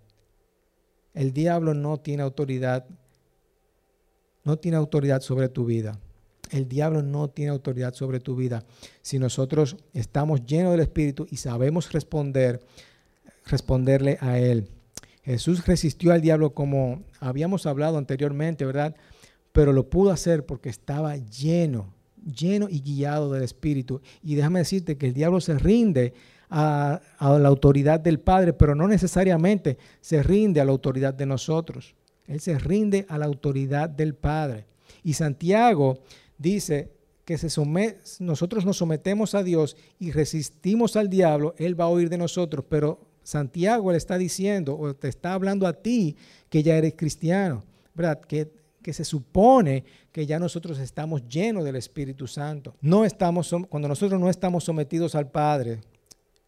El 1.14 1.32
diablo 1.32 1.74
no 1.74 1.98
tiene 1.98 2.22
autoridad, 2.22 2.86
no 4.44 4.56
tiene 4.56 4.76
autoridad 4.76 5.20
sobre 5.20 5.48
tu 5.48 5.64
vida. 5.64 5.98
El 6.50 6.68
diablo 6.68 7.02
no 7.02 7.28
tiene 7.28 7.50
autoridad 7.50 7.94
sobre 7.94 8.20
tu 8.20 8.36
vida. 8.36 8.64
Si 9.02 9.18
nosotros 9.18 9.76
estamos 9.92 10.46
llenos 10.46 10.72
del 10.72 10.80
Espíritu 10.80 11.26
y 11.30 11.36
sabemos 11.36 11.92
responder, 11.92 12.60
responderle 13.46 14.18
a 14.20 14.38
Él. 14.38 14.68
Jesús 15.22 15.66
resistió 15.66 16.12
al 16.12 16.20
diablo 16.20 16.54
como 16.54 17.02
habíamos 17.18 17.66
hablado 17.66 17.98
anteriormente, 17.98 18.64
¿verdad? 18.64 18.94
Pero 19.50 19.72
lo 19.72 19.90
pudo 19.90 20.12
hacer 20.12 20.46
porque 20.46 20.68
estaba 20.68 21.16
lleno, 21.16 21.92
lleno 22.24 22.68
y 22.70 22.80
guiado 22.80 23.32
del 23.32 23.42
Espíritu. 23.42 24.00
Y 24.22 24.36
déjame 24.36 24.60
decirte 24.60 24.96
que 24.96 25.06
el 25.08 25.14
diablo 25.14 25.40
se 25.40 25.58
rinde 25.58 26.14
a, 26.48 27.00
a, 27.18 27.38
la 27.40 27.48
autoridad 27.48 27.98
del 27.98 28.20
Padre, 28.20 28.52
pero 28.52 28.76
no 28.76 28.86
necesariamente 28.86 29.78
se 30.00 30.22
rinde 30.22 30.60
a 30.60 30.64
la 30.64 30.70
autoridad 30.70 31.12
de 31.12 31.26
nosotros. 31.26 31.96
Él 32.28 32.40
se 32.40 32.56
rinde 32.58 33.04
a 33.08 33.18
la 33.18 33.26
autoridad 33.26 33.88
del 33.88 34.14
Padre. 34.14 34.66
Y 35.02 35.14
Santiago 35.14 35.98
dice 36.38 36.92
que 37.24 37.38
se 37.38 37.48
nosotros 38.20 38.64
nos 38.64 38.76
sometemos 38.76 39.34
a 39.34 39.42
Dios 39.42 39.76
y 39.98 40.12
resistimos 40.12 40.96
al 40.96 41.10
diablo, 41.10 41.54
Él 41.58 41.78
va 41.78 41.86
a 41.86 41.88
oír 41.88 42.08
de 42.08 42.18
nosotros, 42.18 42.64
pero 42.68 43.00
Santiago 43.24 43.90
le 43.90 43.98
está 43.98 44.16
diciendo 44.16 44.78
o 44.78 44.94
te 44.94 45.08
está 45.08 45.34
hablando 45.34 45.66
a 45.66 45.72
ti 45.72 46.16
que 46.48 46.62
ya 46.62 46.76
eres 46.76 46.94
cristiano, 46.96 47.64
¿verdad? 47.94 48.20
Que, 48.20 48.52
que 48.80 48.92
se 48.92 49.04
supone 49.04 49.84
que 50.12 50.26
ya 50.26 50.38
nosotros 50.38 50.78
estamos 50.78 51.26
llenos 51.26 51.64
del 51.64 51.74
Espíritu 51.74 52.28
Santo. 52.28 52.76
No 52.80 53.04
estamos, 53.04 53.52
cuando 53.68 53.88
nosotros 53.88 54.20
no 54.20 54.30
estamos 54.30 54.62
sometidos 54.62 55.16
al 55.16 55.28
Padre, 55.28 55.80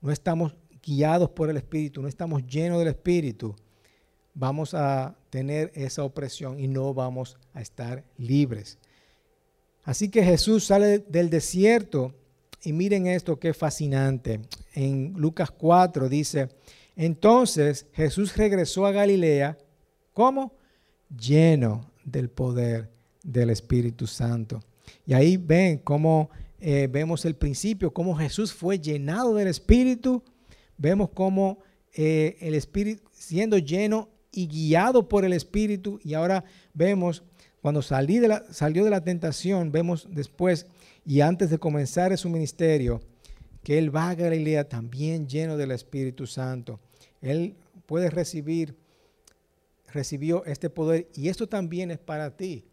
no 0.00 0.12
estamos 0.12 0.54
guiados 0.80 1.30
por 1.30 1.50
el 1.50 1.56
Espíritu, 1.56 2.00
no 2.00 2.06
estamos 2.06 2.46
llenos 2.46 2.78
del 2.78 2.88
Espíritu, 2.88 3.56
vamos 4.32 4.74
a 4.74 5.16
tener 5.30 5.72
esa 5.74 6.04
opresión 6.04 6.60
y 6.60 6.68
no 6.68 6.94
vamos 6.94 7.36
a 7.52 7.60
estar 7.60 8.04
libres. 8.16 8.78
Así 9.88 10.10
que 10.10 10.22
Jesús 10.22 10.64
sale 10.64 10.98
del 10.98 11.30
desierto 11.30 12.12
y 12.62 12.74
miren 12.74 13.06
esto 13.06 13.40
que 13.40 13.54
fascinante. 13.54 14.38
En 14.74 15.14
Lucas 15.16 15.50
4 15.50 16.10
dice, 16.10 16.50
entonces 16.94 17.86
Jesús 17.94 18.36
regresó 18.36 18.84
a 18.84 18.92
Galilea, 18.92 19.56
¿cómo? 20.12 20.52
Lleno 21.08 21.90
del 22.04 22.28
poder 22.28 22.90
del 23.22 23.48
Espíritu 23.48 24.06
Santo. 24.06 24.60
Y 25.06 25.14
ahí 25.14 25.38
ven 25.38 25.78
cómo 25.78 26.28
eh, 26.60 26.86
vemos 26.92 27.24
el 27.24 27.34
principio, 27.34 27.90
cómo 27.90 28.14
Jesús 28.14 28.52
fue 28.52 28.78
llenado 28.78 29.36
del 29.36 29.48
Espíritu. 29.48 30.22
Vemos 30.76 31.08
cómo 31.14 31.60
eh, 31.94 32.36
el 32.40 32.54
Espíritu 32.54 33.08
siendo 33.10 33.56
lleno 33.56 34.10
y 34.32 34.48
guiado 34.48 35.08
por 35.08 35.24
el 35.24 35.32
Espíritu. 35.32 35.98
Y 36.04 36.12
ahora 36.12 36.44
vemos 36.74 37.22
cuando 37.62 37.82
salí 37.82 38.18
de 38.18 38.28
la, 38.28 38.44
salió 38.52 38.84
de 38.84 38.90
la 38.90 39.02
tentación, 39.02 39.72
vemos 39.72 40.06
después 40.10 40.66
y 41.04 41.20
antes 41.20 41.50
de 41.50 41.58
comenzar 41.58 42.16
su 42.16 42.28
ministerio, 42.28 43.00
que 43.62 43.78
él 43.78 43.94
va 43.94 44.10
a 44.10 44.14
Galilea 44.14 44.68
también 44.68 45.26
lleno 45.26 45.56
del 45.56 45.72
Espíritu 45.72 46.26
Santo. 46.26 46.80
Él 47.20 47.56
puede 47.86 48.10
recibir, 48.10 48.76
recibió 49.88 50.44
este 50.44 50.70
poder 50.70 51.08
y 51.14 51.28
esto 51.28 51.48
también 51.48 51.90
es 51.90 51.98
para 51.98 52.36
ti. 52.36 52.64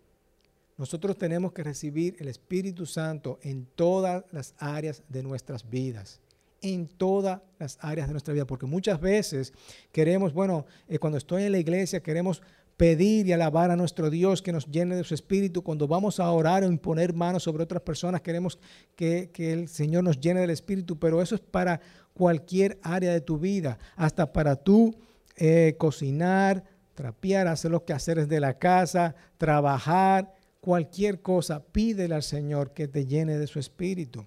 Nosotros 0.78 1.18
tenemos 1.18 1.54
que 1.54 1.64
recibir 1.64 2.16
el 2.20 2.28
Espíritu 2.28 2.86
Santo 2.86 3.40
en 3.42 3.66
todas 3.76 4.26
las 4.32 4.54
áreas 4.58 5.04
de 5.10 5.24
nuestras 5.24 5.70
vidas 5.70 6.22
en 6.62 6.88
todas 6.88 7.42
las 7.60 7.78
áreas 7.82 8.08
de 8.08 8.14
nuestra 8.14 8.34
vida, 8.34 8.46
porque 8.46 8.66
muchas 8.66 9.00
veces 9.00 9.54
queremos, 9.92 10.34
bueno, 10.34 10.66
eh, 10.88 10.98
cuando 10.98 11.18
estoy 11.18 11.44
en 11.44 11.52
la 11.52 11.60
iglesia 11.60 12.02
queremos 12.02 12.42
pedir 12.78 13.28
y 13.28 13.34
alabar 13.34 13.72
a 13.72 13.76
nuestro 13.76 14.10
Dios 14.10 14.42
que 14.42 14.52
nos 14.52 14.66
llene 14.68 14.96
de 14.96 15.04
su 15.04 15.14
espíritu. 15.14 15.64
Cuando 15.64 15.88
vamos 15.88 16.20
a 16.20 16.30
orar 16.32 16.64
o 16.64 16.68
imponer 16.68 17.14
manos 17.14 17.44
sobre 17.44 17.64
otras 17.64 17.82
personas, 17.82 18.22
queremos 18.22 18.60
que, 18.96 19.32
el 19.38 19.68
Señor 19.68 20.04
nos 20.04 20.20
llene 20.20 20.42
del 20.42 20.50
espíritu, 20.50 21.00
pero 21.00 21.22
eso 21.22 21.36
es 21.36 21.42
para 21.42 21.80
cualquier 22.14 22.80
área 22.82 23.12
de 23.12 23.22
tu 23.22 23.38
vida, 23.38 23.78
hasta 23.96 24.32
para 24.32 24.56
tú 24.56 24.96
eh, 25.38 25.76
cocinar, 25.78 26.64
trapear, 26.94 27.48
hacer 27.48 27.72
los 27.72 27.84
quehaceres 27.84 28.28
de 28.28 28.40
la 28.40 28.58
casa, 28.58 29.16
trabajar, 29.38 30.34
cualquier 30.62 31.22
cosa, 31.22 31.64
pídele 31.64 32.16
al 32.16 32.24
Señor 32.24 32.72
que 32.72 32.88
te 32.88 33.06
llene 33.06 33.38
de 33.38 33.48
su 33.48 33.60
espíritu. 33.60 34.26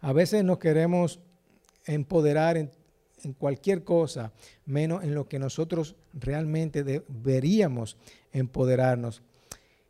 A 0.00 0.12
veces 0.12 0.44
nos 0.44 0.58
queremos 0.58 1.20
empoderar 1.84 2.56
en 2.56 2.70
en 3.22 3.32
cualquier 3.32 3.84
cosa, 3.84 4.32
menos 4.64 5.02
en 5.04 5.14
lo 5.14 5.28
que 5.28 5.38
nosotros 5.38 5.96
realmente 6.12 6.84
deberíamos 6.84 7.96
empoderarnos. 8.32 9.22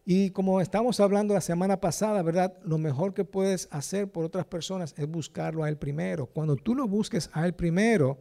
Y 0.04 0.30
como 0.30 0.60
estamos 0.60 0.98
hablando 0.98 1.32
la 1.32 1.40
semana 1.40 1.80
pasada, 1.80 2.22
¿verdad? 2.22 2.58
Lo 2.64 2.76
mejor 2.76 3.14
que 3.14 3.24
puedes 3.24 3.68
hacer 3.70 4.10
por 4.10 4.24
otras 4.24 4.46
personas 4.46 4.94
es 4.96 5.08
buscarlo 5.08 5.62
a 5.62 5.68
Él 5.68 5.76
primero. 5.76 6.26
Cuando 6.26 6.56
tú 6.56 6.74
lo 6.74 6.88
busques 6.88 7.30
a 7.32 7.46
Él 7.46 7.54
primero, 7.54 8.18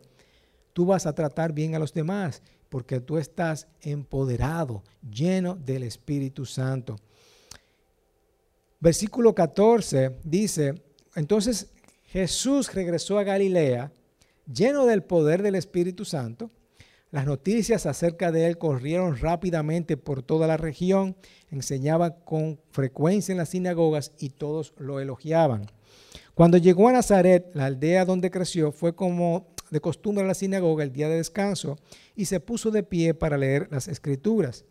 tú 0.74 0.86
vas 0.86 1.08
a 1.08 1.15
tratar 1.15 1.54
bien 1.54 1.74
a 1.74 1.80
los 1.80 1.93
demás, 1.93 2.43
porque 2.69 3.00
tú 3.00 3.17
estás 3.17 3.67
empoderado, 3.82 4.84
lleno 5.10 5.56
del 5.56 5.84
Espíritu 5.84 6.45
Santo. 6.45 6.97
Versículo 8.80 9.34
14 9.34 10.17
dice, 10.24 10.82
entonces 11.15 11.71
Jesús 12.06 12.74
regresó 12.74 13.17
a 13.17 13.24
Galilea 13.24 13.91
lleno 14.45 14.86
del 14.86 15.04
poder 15.04 15.41
del 15.43 15.56
Espíritu 15.56 16.06
Santo. 16.06 16.49
Las 17.12 17.25
noticias 17.25 17.86
acerca 17.86 18.32
de 18.32 18.47
él 18.47 18.58
corrieron 18.58 19.17
rápidamente 19.17 19.97
por 19.97 20.23
toda 20.23 20.47
la 20.47 20.56
región, 20.56 21.17
enseñaba 21.49 22.23
con 22.23 22.60
frecuencia 22.71 23.34
en 23.34 23.38
las 23.38 23.49
sinagogas 23.49 24.13
y 24.17 24.30
todos 24.30 24.73
lo 24.77 25.01
elogiaban. 25.01 25.65
Cuando 26.34 26.58
llegó 26.58 26.88
a 26.88 26.93
Nazaret, 26.93 27.51
la 27.54 27.65
aldea 27.65 28.06
donde 28.06 28.32
creció, 28.32 28.71
fue 28.71 28.95
como 28.95 29.47
de 29.71 29.82
costumbre 29.82 30.23
a 30.23 30.27
la 30.27 30.34
sinagoga 30.34 30.84
el 30.84 30.93
día 30.93 31.10
de 31.10 31.17
descanso 31.17 31.77
y 32.15 32.25
se 32.25 32.39
puso 32.39 32.71
de 32.71 32.84
pie 32.84 33.13
para 33.13 33.38
leer 33.38 33.67
las 33.71 33.89
escrituras. 33.89 34.63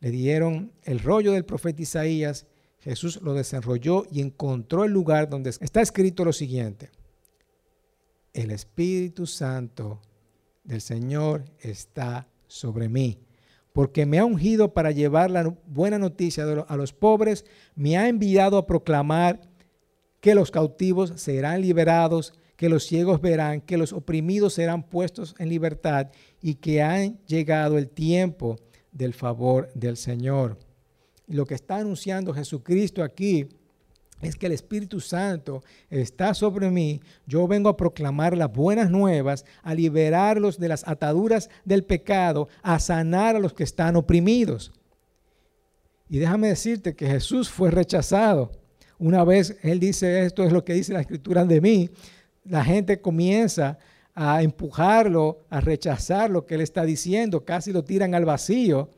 Le 0.00 0.10
dieron 0.10 0.72
el 0.84 1.00
rollo 1.00 1.32
del 1.32 1.46
profeta 1.46 1.82
Isaías, 1.82 2.46
Jesús 2.80 3.20
lo 3.22 3.32
desenrolló 3.32 4.04
y 4.10 4.20
encontró 4.20 4.84
el 4.84 4.92
lugar 4.92 5.28
donde 5.28 5.50
está 5.50 5.80
escrito 5.80 6.24
lo 6.24 6.32
siguiente 6.32 6.90
el 8.38 8.52
Espíritu 8.52 9.26
Santo 9.26 10.00
del 10.62 10.80
Señor 10.80 11.44
está 11.58 12.28
sobre 12.46 12.88
mí, 12.88 13.18
porque 13.72 14.06
me 14.06 14.20
ha 14.20 14.24
ungido 14.24 14.72
para 14.74 14.92
llevar 14.92 15.32
la 15.32 15.56
buena 15.66 15.98
noticia 15.98 16.44
a 16.44 16.76
los 16.76 16.92
pobres, 16.92 17.44
me 17.74 17.98
ha 17.98 18.08
enviado 18.08 18.56
a 18.56 18.66
proclamar 18.66 19.40
que 20.20 20.36
los 20.36 20.52
cautivos 20.52 21.14
serán 21.16 21.62
liberados, 21.62 22.32
que 22.54 22.68
los 22.68 22.84
ciegos 22.84 23.20
verán, 23.20 23.60
que 23.60 23.76
los 23.76 23.92
oprimidos 23.92 24.54
serán 24.54 24.84
puestos 24.84 25.34
en 25.40 25.48
libertad 25.48 26.12
y 26.40 26.54
que 26.54 26.80
han 26.80 27.18
llegado 27.26 27.76
el 27.76 27.88
tiempo 27.88 28.56
del 28.92 29.14
favor 29.14 29.68
del 29.74 29.96
Señor. 29.96 30.58
Lo 31.26 31.44
que 31.44 31.54
está 31.54 31.78
anunciando 31.78 32.32
Jesucristo 32.32 33.02
aquí 33.02 33.48
es 34.20 34.36
que 34.36 34.46
el 34.46 34.52
Espíritu 34.52 35.00
Santo 35.00 35.62
está 35.90 36.34
sobre 36.34 36.70
mí. 36.70 37.00
Yo 37.26 37.46
vengo 37.46 37.68
a 37.68 37.76
proclamar 37.76 38.36
las 38.36 38.52
buenas 38.52 38.90
nuevas, 38.90 39.44
a 39.62 39.74
liberarlos 39.74 40.58
de 40.58 40.68
las 40.68 40.86
ataduras 40.86 41.50
del 41.64 41.84
pecado, 41.84 42.48
a 42.62 42.80
sanar 42.80 43.36
a 43.36 43.38
los 43.38 43.52
que 43.52 43.64
están 43.64 43.96
oprimidos. 43.96 44.72
Y 46.08 46.18
déjame 46.18 46.48
decirte 46.48 46.96
que 46.96 47.06
Jesús 47.06 47.48
fue 47.48 47.70
rechazado. 47.70 48.50
Una 48.98 49.22
vez 49.24 49.56
Él 49.62 49.78
dice 49.78 50.24
esto, 50.24 50.42
es 50.42 50.52
lo 50.52 50.64
que 50.64 50.74
dice 50.74 50.92
la 50.92 51.00
escritura 51.00 51.44
de 51.44 51.60
mí, 51.60 51.90
la 52.44 52.64
gente 52.64 53.00
comienza 53.00 53.78
a 54.14 54.42
empujarlo, 54.42 55.44
a 55.48 55.60
rechazar 55.60 56.30
lo 56.30 56.44
que 56.44 56.56
Él 56.56 56.62
está 56.62 56.84
diciendo, 56.84 57.44
casi 57.44 57.72
lo 57.72 57.84
tiran 57.84 58.14
al 58.16 58.24
vacío 58.24 58.90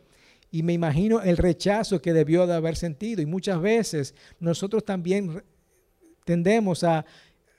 y 0.51 0.63
me 0.63 0.73
imagino 0.73 1.23
el 1.23 1.37
rechazo 1.37 2.03
que 2.03 2.13
debió 2.13 2.47
de 2.47 2.55
haber 2.55 2.77
sentido. 2.77 3.23
Y 3.23 3.27
muchas 3.27 3.61
veces 3.61 4.15
nosotros 4.41 4.85
también 4.85 5.43
tendemos 6.25 6.83
a 6.85 7.05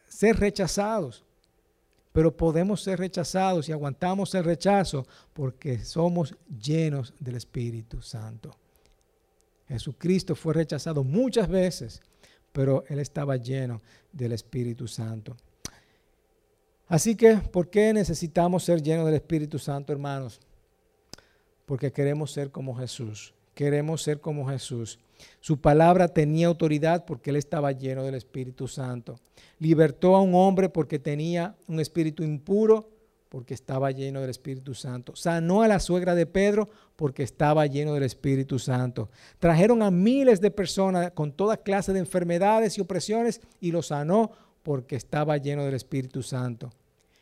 ser 0.08 0.38
rechazados. 0.38 1.23
pero 2.12 2.36
podemos 2.36 2.82
ser 2.84 2.99
rechazados 2.99 3.69
y 3.69 3.71
aguantamos 3.71 4.36
el 4.36 4.43
rechazo 4.43 5.08
porque 5.34 5.80
somos 5.86 6.36
llenos 6.49 7.13
del 7.19 7.36
Espíritu 7.36 8.01
Santo. 8.01 8.54
Jesucristo 9.69 10.36
fue 10.36 10.54
rechazado 10.54 11.06
muchas 11.06 11.47
veces, 11.47 12.01
pero 12.51 12.84
él 12.89 12.99
estaba 12.99 13.38
lleno 13.38 13.82
del 14.12 14.34
Espíritu 14.34 14.89
Santo. 14.89 15.38
Así 16.89 17.15
que, 17.15 17.38
¿por 17.38 17.69
qué 17.69 17.93
necesitamos 17.93 18.65
ser 18.65 18.84
llenos 18.84 19.06
del 19.06 19.15
Espíritu 19.15 19.58
Santo, 19.58 19.93
hermanos? 19.93 20.41
Porque 21.71 21.93
queremos 21.93 22.34
ser 22.34 22.51
como 22.51 22.75
Jesús. 22.75 23.34
Queremos 23.53 24.01
ser 24.01 24.19
como 24.19 24.45
Jesús. 24.49 24.99
Su 25.39 25.62
palabra 25.62 26.10
tenía 26.10 26.47
autoridad 26.47 27.05
porque 27.05 27.29
él 27.29 27.38
estaba 27.38 27.71
lleno 27.71 28.03
del 28.03 28.15
Espíritu 28.15 28.67
Santo. 28.67 29.15
Libertó 29.57 30.17
a 30.17 30.21
un 30.21 30.36
hombre 30.36 30.67
porque 30.67 30.99
tenía 30.99 31.55
un 31.69 31.79
espíritu 31.79 32.23
impuro, 32.23 32.89
porque 33.29 33.53
estaba 33.53 33.89
lleno 33.91 34.19
del 34.19 34.31
Espíritu 34.31 34.73
Santo. 34.73 35.15
Sanó 35.15 35.62
a 35.62 35.69
la 35.69 35.79
suegra 35.79 36.13
de 36.13 36.25
Pedro 36.25 36.67
porque 36.97 37.23
estaba 37.23 37.65
lleno 37.67 37.93
del 37.93 38.03
Espíritu 38.03 38.60
Santo. 38.60 39.10
Trajeron 39.39 39.81
a 39.81 39.91
miles 39.91 40.41
de 40.41 40.51
personas 40.51 41.12
con 41.12 41.31
toda 41.31 41.55
clase 41.55 41.93
de 41.93 41.99
enfermedades 41.99 42.77
y 42.77 42.81
opresiones 42.81 43.39
y 43.62 43.71
los 43.71 43.88
sanó 43.88 44.31
porque 44.62 44.97
estaba 44.97 45.38
lleno 45.38 45.63
del 45.63 45.75
Espíritu 45.75 46.21
Santo. 46.21 46.69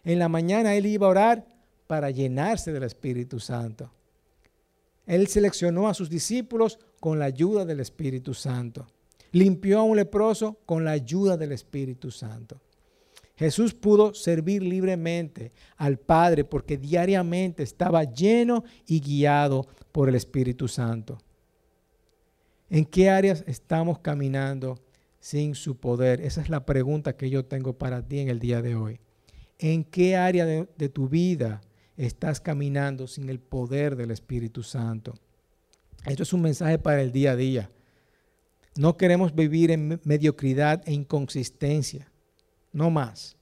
En 0.03 0.17
la 0.17 0.27
mañana 0.27 0.73
él 0.73 0.87
iba 0.87 1.05
a 1.05 1.11
orar 1.11 1.45
para 1.85 2.09
llenarse 2.09 2.73
del 2.73 2.81
Espíritu 2.81 3.39
Santo. 3.39 3.91
Él 5.09 5.27
seleccionó 5.27 5.87
a 5.87 5.95
sus 5.95 6.07
discípulos 6.07 6.77
con 6.99 7.17
la 7.17 7.25
ayuda 7.25 7.65
del 7.65 7.79
Espíritu 7.79 8.35
Santo. 8.35 8.85
Limpió 9.31 9.79
a 9.79 9.83
un 9.83 9.97
leproso 9.97 10.59
con 10.67 10.85
la 10.85 10.91
ayuda 10.91 11.35
del 11.35 11.51
Espíritu 11.51 12.11
Santo. 12.11 12.61
Jesús 13.35 13.73
pudo 13.73 14.13
servir 14.13 14.61
libremente 14.61 15.51
al 15.77 15.97
Padre 15.97 16.43
porque 16.43 16.77
diariamente 16.77 17.63
estaba 17.63 18.03
lleno 18.03 18.63
y 18.85 18.99
guiado 18.99 19.65
por 19.91 20.09
el 20.09 20.15
Espíritu 20.15 20.67
Santo. 20.67 21.17
¿En 22.69 22.85
qué 22.85 23.09
áreas 23.09 23.43
estamos 23.47 23.97
caminando 23.97 24.77
sin 25.19 25.55
su 25.55 25.77
poder? 25.77 26.21
Esa 26.21 26.41
es 26.41 26.49
la 26.49 26.67
pregunta 26.67 27.17
que 27.17 27.31
yo 27.31 27.45
tengo 27.45 27.73
para 27.79 28.07
ti 28.07 28.19
en 28.19 28.29
el 28.29 28.37
día 28.37 28.61
de 28.61 28.75
hoy. 28.75 28.99
¿En 29.57 29.83
qué 29.85 30.15
área 30.15 30.45
de, 30.45 30.69
de 30.77 30.89
tu 30.89 31.09
vida 31.09 31.61
estás 32.05 32.39
caminando 32.39 33.07
sin 33.07 33.29
el 33.29 33.39
poder 33.39 33.95
del 33.97 34.11
Espíritu 34.11 34.63
Santo. 34.63 35.15
Esto 36.05 36.23
es 36.23 36.31
un 36.31 36.41
mensaje 36.41 36.79
para 36.79 37.01
el 37.01 37.11
día 37.11 37.31
a 37.31 37.35
día. 37.35 37.69
No 38.77 38.95
queremos 38.95 39.35
vivir 39.35 39.69
en 39.71 39.99
mediocridad 40.05 40.81
e 40.85 40.93
inconsistencia. 40.93 42.09
No 42.71 42.89
más. 42.89 43.35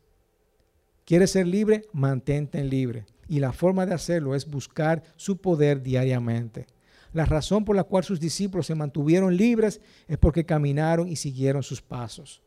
¿Quieres 1.05 1.31
ser 1.31 1.45
libre? 1.45 1.85
Mantente 1.93 2.63
libre. 2.63 3.05
Y 3.27 3.39
la 3.39 3.51
forma 3.51 3.85
de 3.85 3.93
hacerlo 3.93 4.33
es 4.33 4.49
buscar 4.49 5.03
su 5.17 5.37
poder 5.37 5.83
diariamente. 5.83 6.65
La 7.13 7.25
razón 7.25 7.63
por 7.63 7.75
la 7.75 7.83
cual 7.83 8.03
sus 8.03 8.19
discípulos 8.19 8.65
se 8.65 8.75
mantuvieron 8.75 9.37
libres 9.37 9.81
es 10.07 10.17
porque 10.17 10.45
caminaron 10.45 11.07
y 11.07 11.15
siguieron 11.15 11.61
sus 11.61 11.81
pasos. 11.81 12.41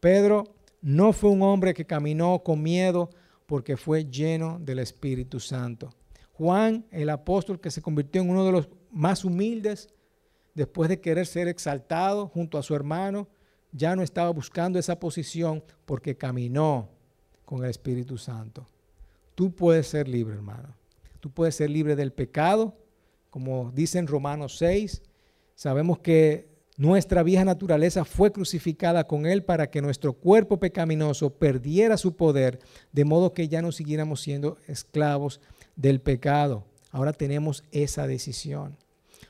Pedro 0.00 0.44
no 0.82 1.12
fue 1.12 1.30
un 1.30 1.42
hombre 1.42 1.74
que 1.74 1.84
caminó 1.84 2.42
con 2.42 2.60
miedo 2.62 3.10
porque 3.48 3.78
fue 3.78 4.04
lleno 4.04 4.58
del 4.60 4.78
Espíritu 4.78 5.40
Santo. 5.40 5.88
Juan, 6.34 6.84
el 6.90 7.08
apóstol 7.08 7.58
que 7.58 7.70
se 7.70 7.80
convirtió 7.80 8.20
en 8.20 8.28
uno 8.28 8.44
de 8.44 8.52
los 8.52 8.68
más 8.90 9.24
humildes, 9.24 9.88
después 10.54 10.90
de 10.90 11.00
querer 11.00 11.26
ser 11.26 11.48
exaltado 11.48 12.28
junto 12.28 12.58
a 12.58 12.62
su 12.62 12.74
hermano, 12.74 13.26
ya 13.72 13.96
no 13.96 14.02
estaba 14.02 14.28
buscando 14.28 14.78
esa 14.78 15.00
posición 15.00 15.64
porque 15.86 16.14
caminó 16.14 16.90
con 17.46 17.64
el 17.64 17.70
Espíritu 17.70 18.18
Santo. 18.18 18.66
Tú 19.34 19.50
puedes 19.50 19.86
ser 19.86 20.08
libre, 20.08 20.34
hermano. 20.34 20.76
Tú 21.18 21.30
puedes 21.30 21.54
ser 21.54 21.70
libre 21.70 21.96
del 21.96 22.12
pecado, 22.12 22.76
como 23.30 23.72
dice 23.72 23.98
en 23.98 24.08
Romanos 24.08 24.58
6. 24.58 25.00
Sabemos 25.54 26.00
que 26.00 26.50
nuestra 26.78 27.24
vieja 27.24 27.44
naturaleza 27.44 28.04
fue 28.04 28.30
crucificada 28.30 29.02
con 29.04 29.26
Él 29.26 29.42
para 29.42 29.68
que 29.68 29.82
nuestro 29.82 30.12
cuerpo 30.12 30.60
pecaminoso 30.60 31.28
perdiera 31.28 31.96
su 31.96 32.14
poder, 32.14 32.60
de 32.92 33.04
modo 33.04 33.34
que 33.34 33.48
ya 33.48 33.60
no 33.60 33.72
siguiéramos 33.72 34.20
siendo 34.20 34.58
esclavos 34.68 35.40
del 35.74 36.00
pecado. 36.00 36.64
Ahora 36.92 37.12
tenemos 37.12 37.64
esa 37.72 38.06
decisión. 38.06 38.76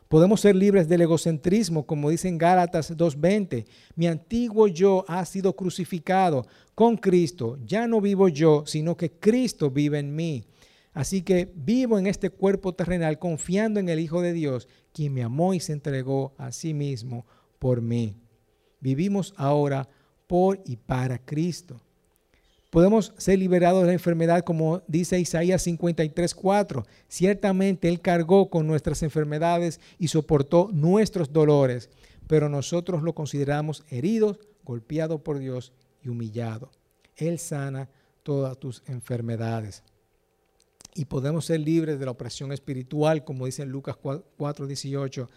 Podemos 0.08 0.42
ser 0.42 0.56
libres 0.56 0.90
del 0.90 1.00
egocentrismo, 1.00 1.86
como 1.86 2.10
dice 2.10 2.28
en 2.28 2.36
Gálatas 2.36 2.94
2.20. 2.94 3.64
Mi 3.96 4.08
antiguo 4.08 4.68
yo 4.68 5.06
ha 5.08 5.24
sido 5.24 5.56
crucificado 5.56 6.46
con 6.74 6.98
Cristo. 6.98 7.58
Ya 7.64 7.86
no 7.86 8.02
vivo 8.02 8.28
yo, 8.28 8.64
sino 8.66 8.94
que 8.94 9.10
Cristo 9.10 9.70
vive 9.70 9.98
en 9.98 10.14
mí. 10.14 10.44
Así 10.92 11.22
que 11.22 11.50
vivo 11.54 11.98
en 11.98 12.06
este 12.06 12.28
cuerpo 12.28 12.74
terrenal 12.74 13.18
confiando 13.18 13.80
en 13.80 13.88
el 13.88 14.00
Hijo 14.00 14.20
de 14.20 14.34
Dios, 14.34 14.68
quien 14.92 15.14
me 15.14 15.22
amó 15.22 15.54
y 15.54 15.60
se 15.60 15.72
entregó 15.72 16.34
a 16.36 16.52
sí 16.52 16.74
mismo 16.74 17.24
por 17.58 17.80
mí. 17.80 18.16
Vivimos 18.80 19.34
ahora 19.36 19.88
por 20.26 20.60
y 20.64 20.76
para 20.76 21.18
Cristo. 21.18 21.80
Podemos 22.70 23.14
ser 23.16 23.38
liberados 23.38 23.80
de 23.80 23.86
la 23.86 23.92
enfermedad 23.94 24.44
como 24.44 24.82
dice 24.86 25.18
Isaías 25.18 25.66
53:4. 25.66 26.84
Ciertamente 27.08 27.88
Él 27.88 28.00
cargó 28.00 28.50
con 28.50 28.66
nuestras 28.66 29.02
enfermedades 29.02 29.80
y 29.98 30.08
soportó 30.08 30.68
nuestros 30.72 31.32
dolores, 31.32 31.88
pero 32.26 32.50
nosotros 32.50 33.02
lo 33.02 33.14
consideramos 33.14 33.84
heridos, 33.88 34.38
golpeado 34.64 35.24
por 35.24 35.38
Dios 35.38 35.72
y 36.02 36.10
humillado. 36.10 36.70
Él 37.16 37.38
sana 37.38 37.88
todas 38.22 38.58
tus 38.58 38.82
enfermedades. 38.86 39.82
Y 40.94 41.06
podemos 41.06 41.46
ser 41.46 41.60
libres 41.60 41.98
de 41.98 42.04
la 42.04 42.10
opresión 42.10 42.52
espiritual, 42.52 43.24
como 43.24 43.46
dice 43.46 43.64
Lucas 43.64 43.96
4:18 43.96 45.28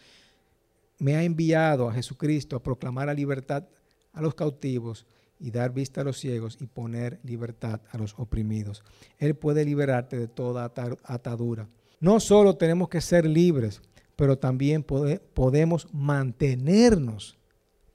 me 1.02 1.16
ha 1.16 1.24
enviado 1.24 1.90
a 1.90 1.94
Jesucristo 1.94 2.56
a 2.56 2.62
proclamar 2.62 3.08
la 3.08 3.16
libertad 3.16 3.68
a 4.14 4.22
los 4.22 4.36
cautivos 4.36 5.08
y 5.40 5.50
dar 5.50 5.74
vista 5.74 6.02
a 6.02 6.04
los 6.04 6.20
ciegos 6.20 6.60
y 6.62 6.68
poner 6.68 7.20
libertad 7.24 7.82
a 7.90 7.98
los 7.98 8.14
oprimidos. 8.20 8.84
Él 9.18 9.34
puede 9.34 9.66
liberarte 9.66 10.20
de 10.20 10.28
toda 10.28 10.72
atadura. 11.04 11.68
No 12.00 12.20
solo 12.20 12.56
tenemos 12.56 12.88
que 12.88 13.02
ser 13.02 13.26
libres, 13.26 13.82
pero 14.16 14.38
también 14.38 14.84
podemos 14.84 15.92
mantenernos 15.92 17.40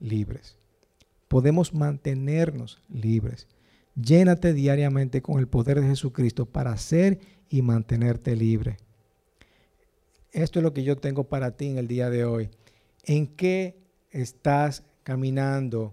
libres. 0.00 0.56
Podemos 1.28 1.72
mantenernos 1.72 2.82
libres. 2.88 3.46
Llénate 3.94 4.52
diariamente 4.52 5.22
con 5.22 5.38
el 5.38 5.46
poder 5.46 5.80
de 5.80 5.86
Jesucristo 5.86 6.44
para 6.44 6.76
ser 6.76 7.20
y 7.48 7.62
mantenerte 7.62 8.34
libre. 8.34 8.78
Esto 10.32 10.58
es 10.58 10.64
lo 10.64 10.74
que 10.74 10.82
yo 10.82 10.96
tengo 10.96 11.22
para 11.22 11.52
ti 11.52 11.66
en 11.66 11.78
el 11.78 11.86
día 11.86 12.10
de 12.10 12.24
hoy. 12.24 12.50
¿En 13.06 13.28
qué 13.28 13.78
estás 14.10 14.82
caminando 15.04 15.92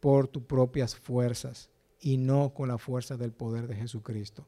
por 0.00 0.26
tus 0.26 0.42
propias 0.42 0.96
fuerzas 0.96 1.70
y 2.00 2.16
no 2.16 2.52
con 2.52 2.68
la 2.68 2.78
fuerza 2.78 3.16
del 3.16 3.30
poder 3.32 3.68
de 3.68 3.76
Jesucristo? 3.76 4.44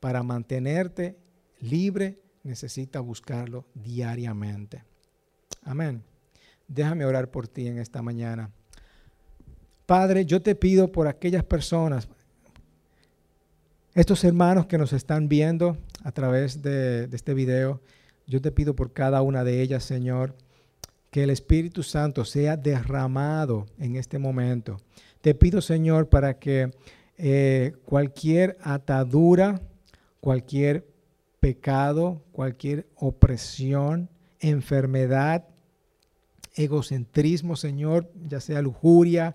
Para 0.00 0.22
mantenerte 0.22 1.18
libre 1.60 2.22
necesitas 2.42 3.02
buscarlo 3.02 3.66
diariamente. 3.74 4.82
Amén. 5.62 6.02
Déjame 6.66 7.04
orar 7.04 7.30
por 7.30 7.46
ti 7.46 7.66
en 7.66 7.78
esta 7.78 8.00
mañana. 8.00 8.50
Padre, 9.84 10.24
yo 10.24 10.40
te 10.40 10.54
pido 10.54 10.90
por 10.90 11.06
aquellas 11.06 11.44
personas, 11.44 12.08
estos 13.92 14.24
hermanos 14.24 14.66
que 14.66 14.78
nos 14.78 14.94
están 14.94 15.28
viendo 15.28 15.76
a 16.02 16.12
través 16.12 16.62
de, 16.62 17.08
de 17.08 17.16
este 17.16 17.34
video, 17.34 17.82
yo 18.26 18.40
te 18.40 18.52
pido 18.52 18.74
por 18.74 18.94
cada 18.94 19.20
una 19.20 19.44
de 19.44 19.60
ellas, 19.60 19.84
Señor 19.84 20.34
que 21.10 21.24
el 21.24 21.30
Espíritu 21.30 21.82
Santo 21.82 22.24
sea 22.24 22.56
derramado 22.56 23.66
en 23.78 23.96
este 23.96 24.18
momento. 24.18 24.80
Te 25.20 25.34
pido, 25.34 25.60
Señor, 25.60 26.08
para 26.08 26.38
que 26.38 26.70
eh, 27.18 27.72
cualquier 27.84 28.56
atadura, 28.62 29.60
cualquier 30.20 30.86
pecado, 31.40 32.22
cualquier 32.32 32.86
opresión, 32.94 34.08
enfermedad, 34.38 35.46
egocentrismo, 36.54 37.56
Señor, 37.56 38.10
ya 38.28 38.40
sea 38.40 38.62
lujuria, 38.62 39.34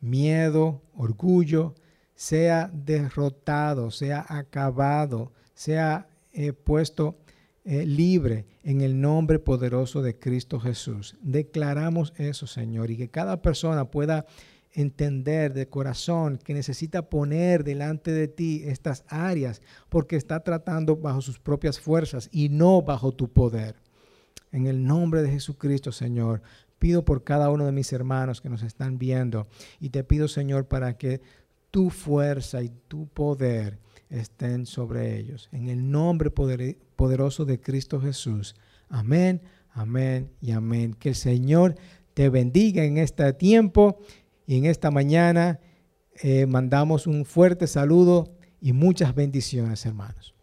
miedo, 0.00 0.82
orgullo, 0.94 1.74
sea 2.14 2.70
derrotado, 2.72 3.90
sea 3.90 4.24
acabado, 4.28 5.32
sea 5.54 6.08
eh, 6.32 6.52
puesto 6.52 7.16
eh, 7.64 7.86
libre 7.86 8.44
en 8.62 8.82
el 8.82 9.00
nombre 9.00 9.38
poderoso 9.38 10.02
de 10.02 10.18
Cristo 10.18 10.60
Jesús. 10.60 11.16
Declaramos 11.22 12.12
eso, 12.16 12.46
Señor, 12.46 12.90
y 12.90 12.98
que 12.98 13.08
cada 13.08 13.40
persona 13.40 13.90
pueda 13.90 14.26
entender 14.74 15.54
de 15.54 15.68
corazón 15.68 16.36
que 16.36 16.52
necesita 16.52 17.08
poner 17.08 17.64
delante 17.64 18.10
de 18.10 18.28
ti 18.28 18.62
estas 18.66 19.04
áreas 19.08 19.62
porque 19.88 20.16
está 20.16 20.40
tratando 20.40 20.96
bajo 20.96 21.22
sus 21.22 21.38
propias 21.38 21.80
fuerzas 21.80 22.28
y 22.32 22.50
no 22.50 22.82
bajo 22.82 23.12
tu 23.12 23.32
poder. 23.32 23.76
En 24.52 24.66
el 24.66 24.84
nombre 24.84 25.22
de 25.22 25.30
Jesucristo, 25.30 25.90
Señor, 25.90 26.42
pido 26.78 27.04
por 27.04 27.24
cada 27.24 27.50
uno 27.50 27.64
de 27.64 27.72
mis 27.72 27.92
hermanos 27.92 28.40
que 28.40 28.50
nos 28.50 28.62
están 28.62 28.98
viendo 28.98 29.46
y 29.80 29.88
te 29.88 30.04
pido, 30.04 30.28
Señor, 30.28 30.66
para 30.66 30.98
que 30.98 31.22
tu 31.70 31.88
fuerza 31.88 32.62
y 32.62 32.70
tu 32.88 33.06
poder 33.08 33.78
estén 34.10 34.66
sobre 34.66 35.18
ellos. 35.18 35.48
En 35.52 35.68
el 35.68 35.90
nombre 35.90 36.30
poderoso 36.30 37.44
de 37.44 37.60
Cristo 37.60 38.00
Jesús. 38.00 38.54
Amén, 38.88 39.42
amén 39.72 40.30
y 40.40 40.52
amén. 40.52 40.94
Que 40.94 41.10
el 41.10 41.14
Señor 41.14 41.76
te 42.14 42.28
bendiga 42.28 42.84
en 42.84 42.98
este 42.98 43.32
tiempo 43.32 43.98
y 44.46 44.58
en 44.58 44.66
esta 44.66 44.90
mañana. 44.90 45.60
Eh, 46.22 46.46
mandamos 46.46 47.06
un 47.06 47.24
fuerte 47.24 47.66
saludo 47.66 48.32
y 48.60 48.72
muchas 48.72 49.14
bendiciones, 49.14 49.84
hermanos. 49.84 50.33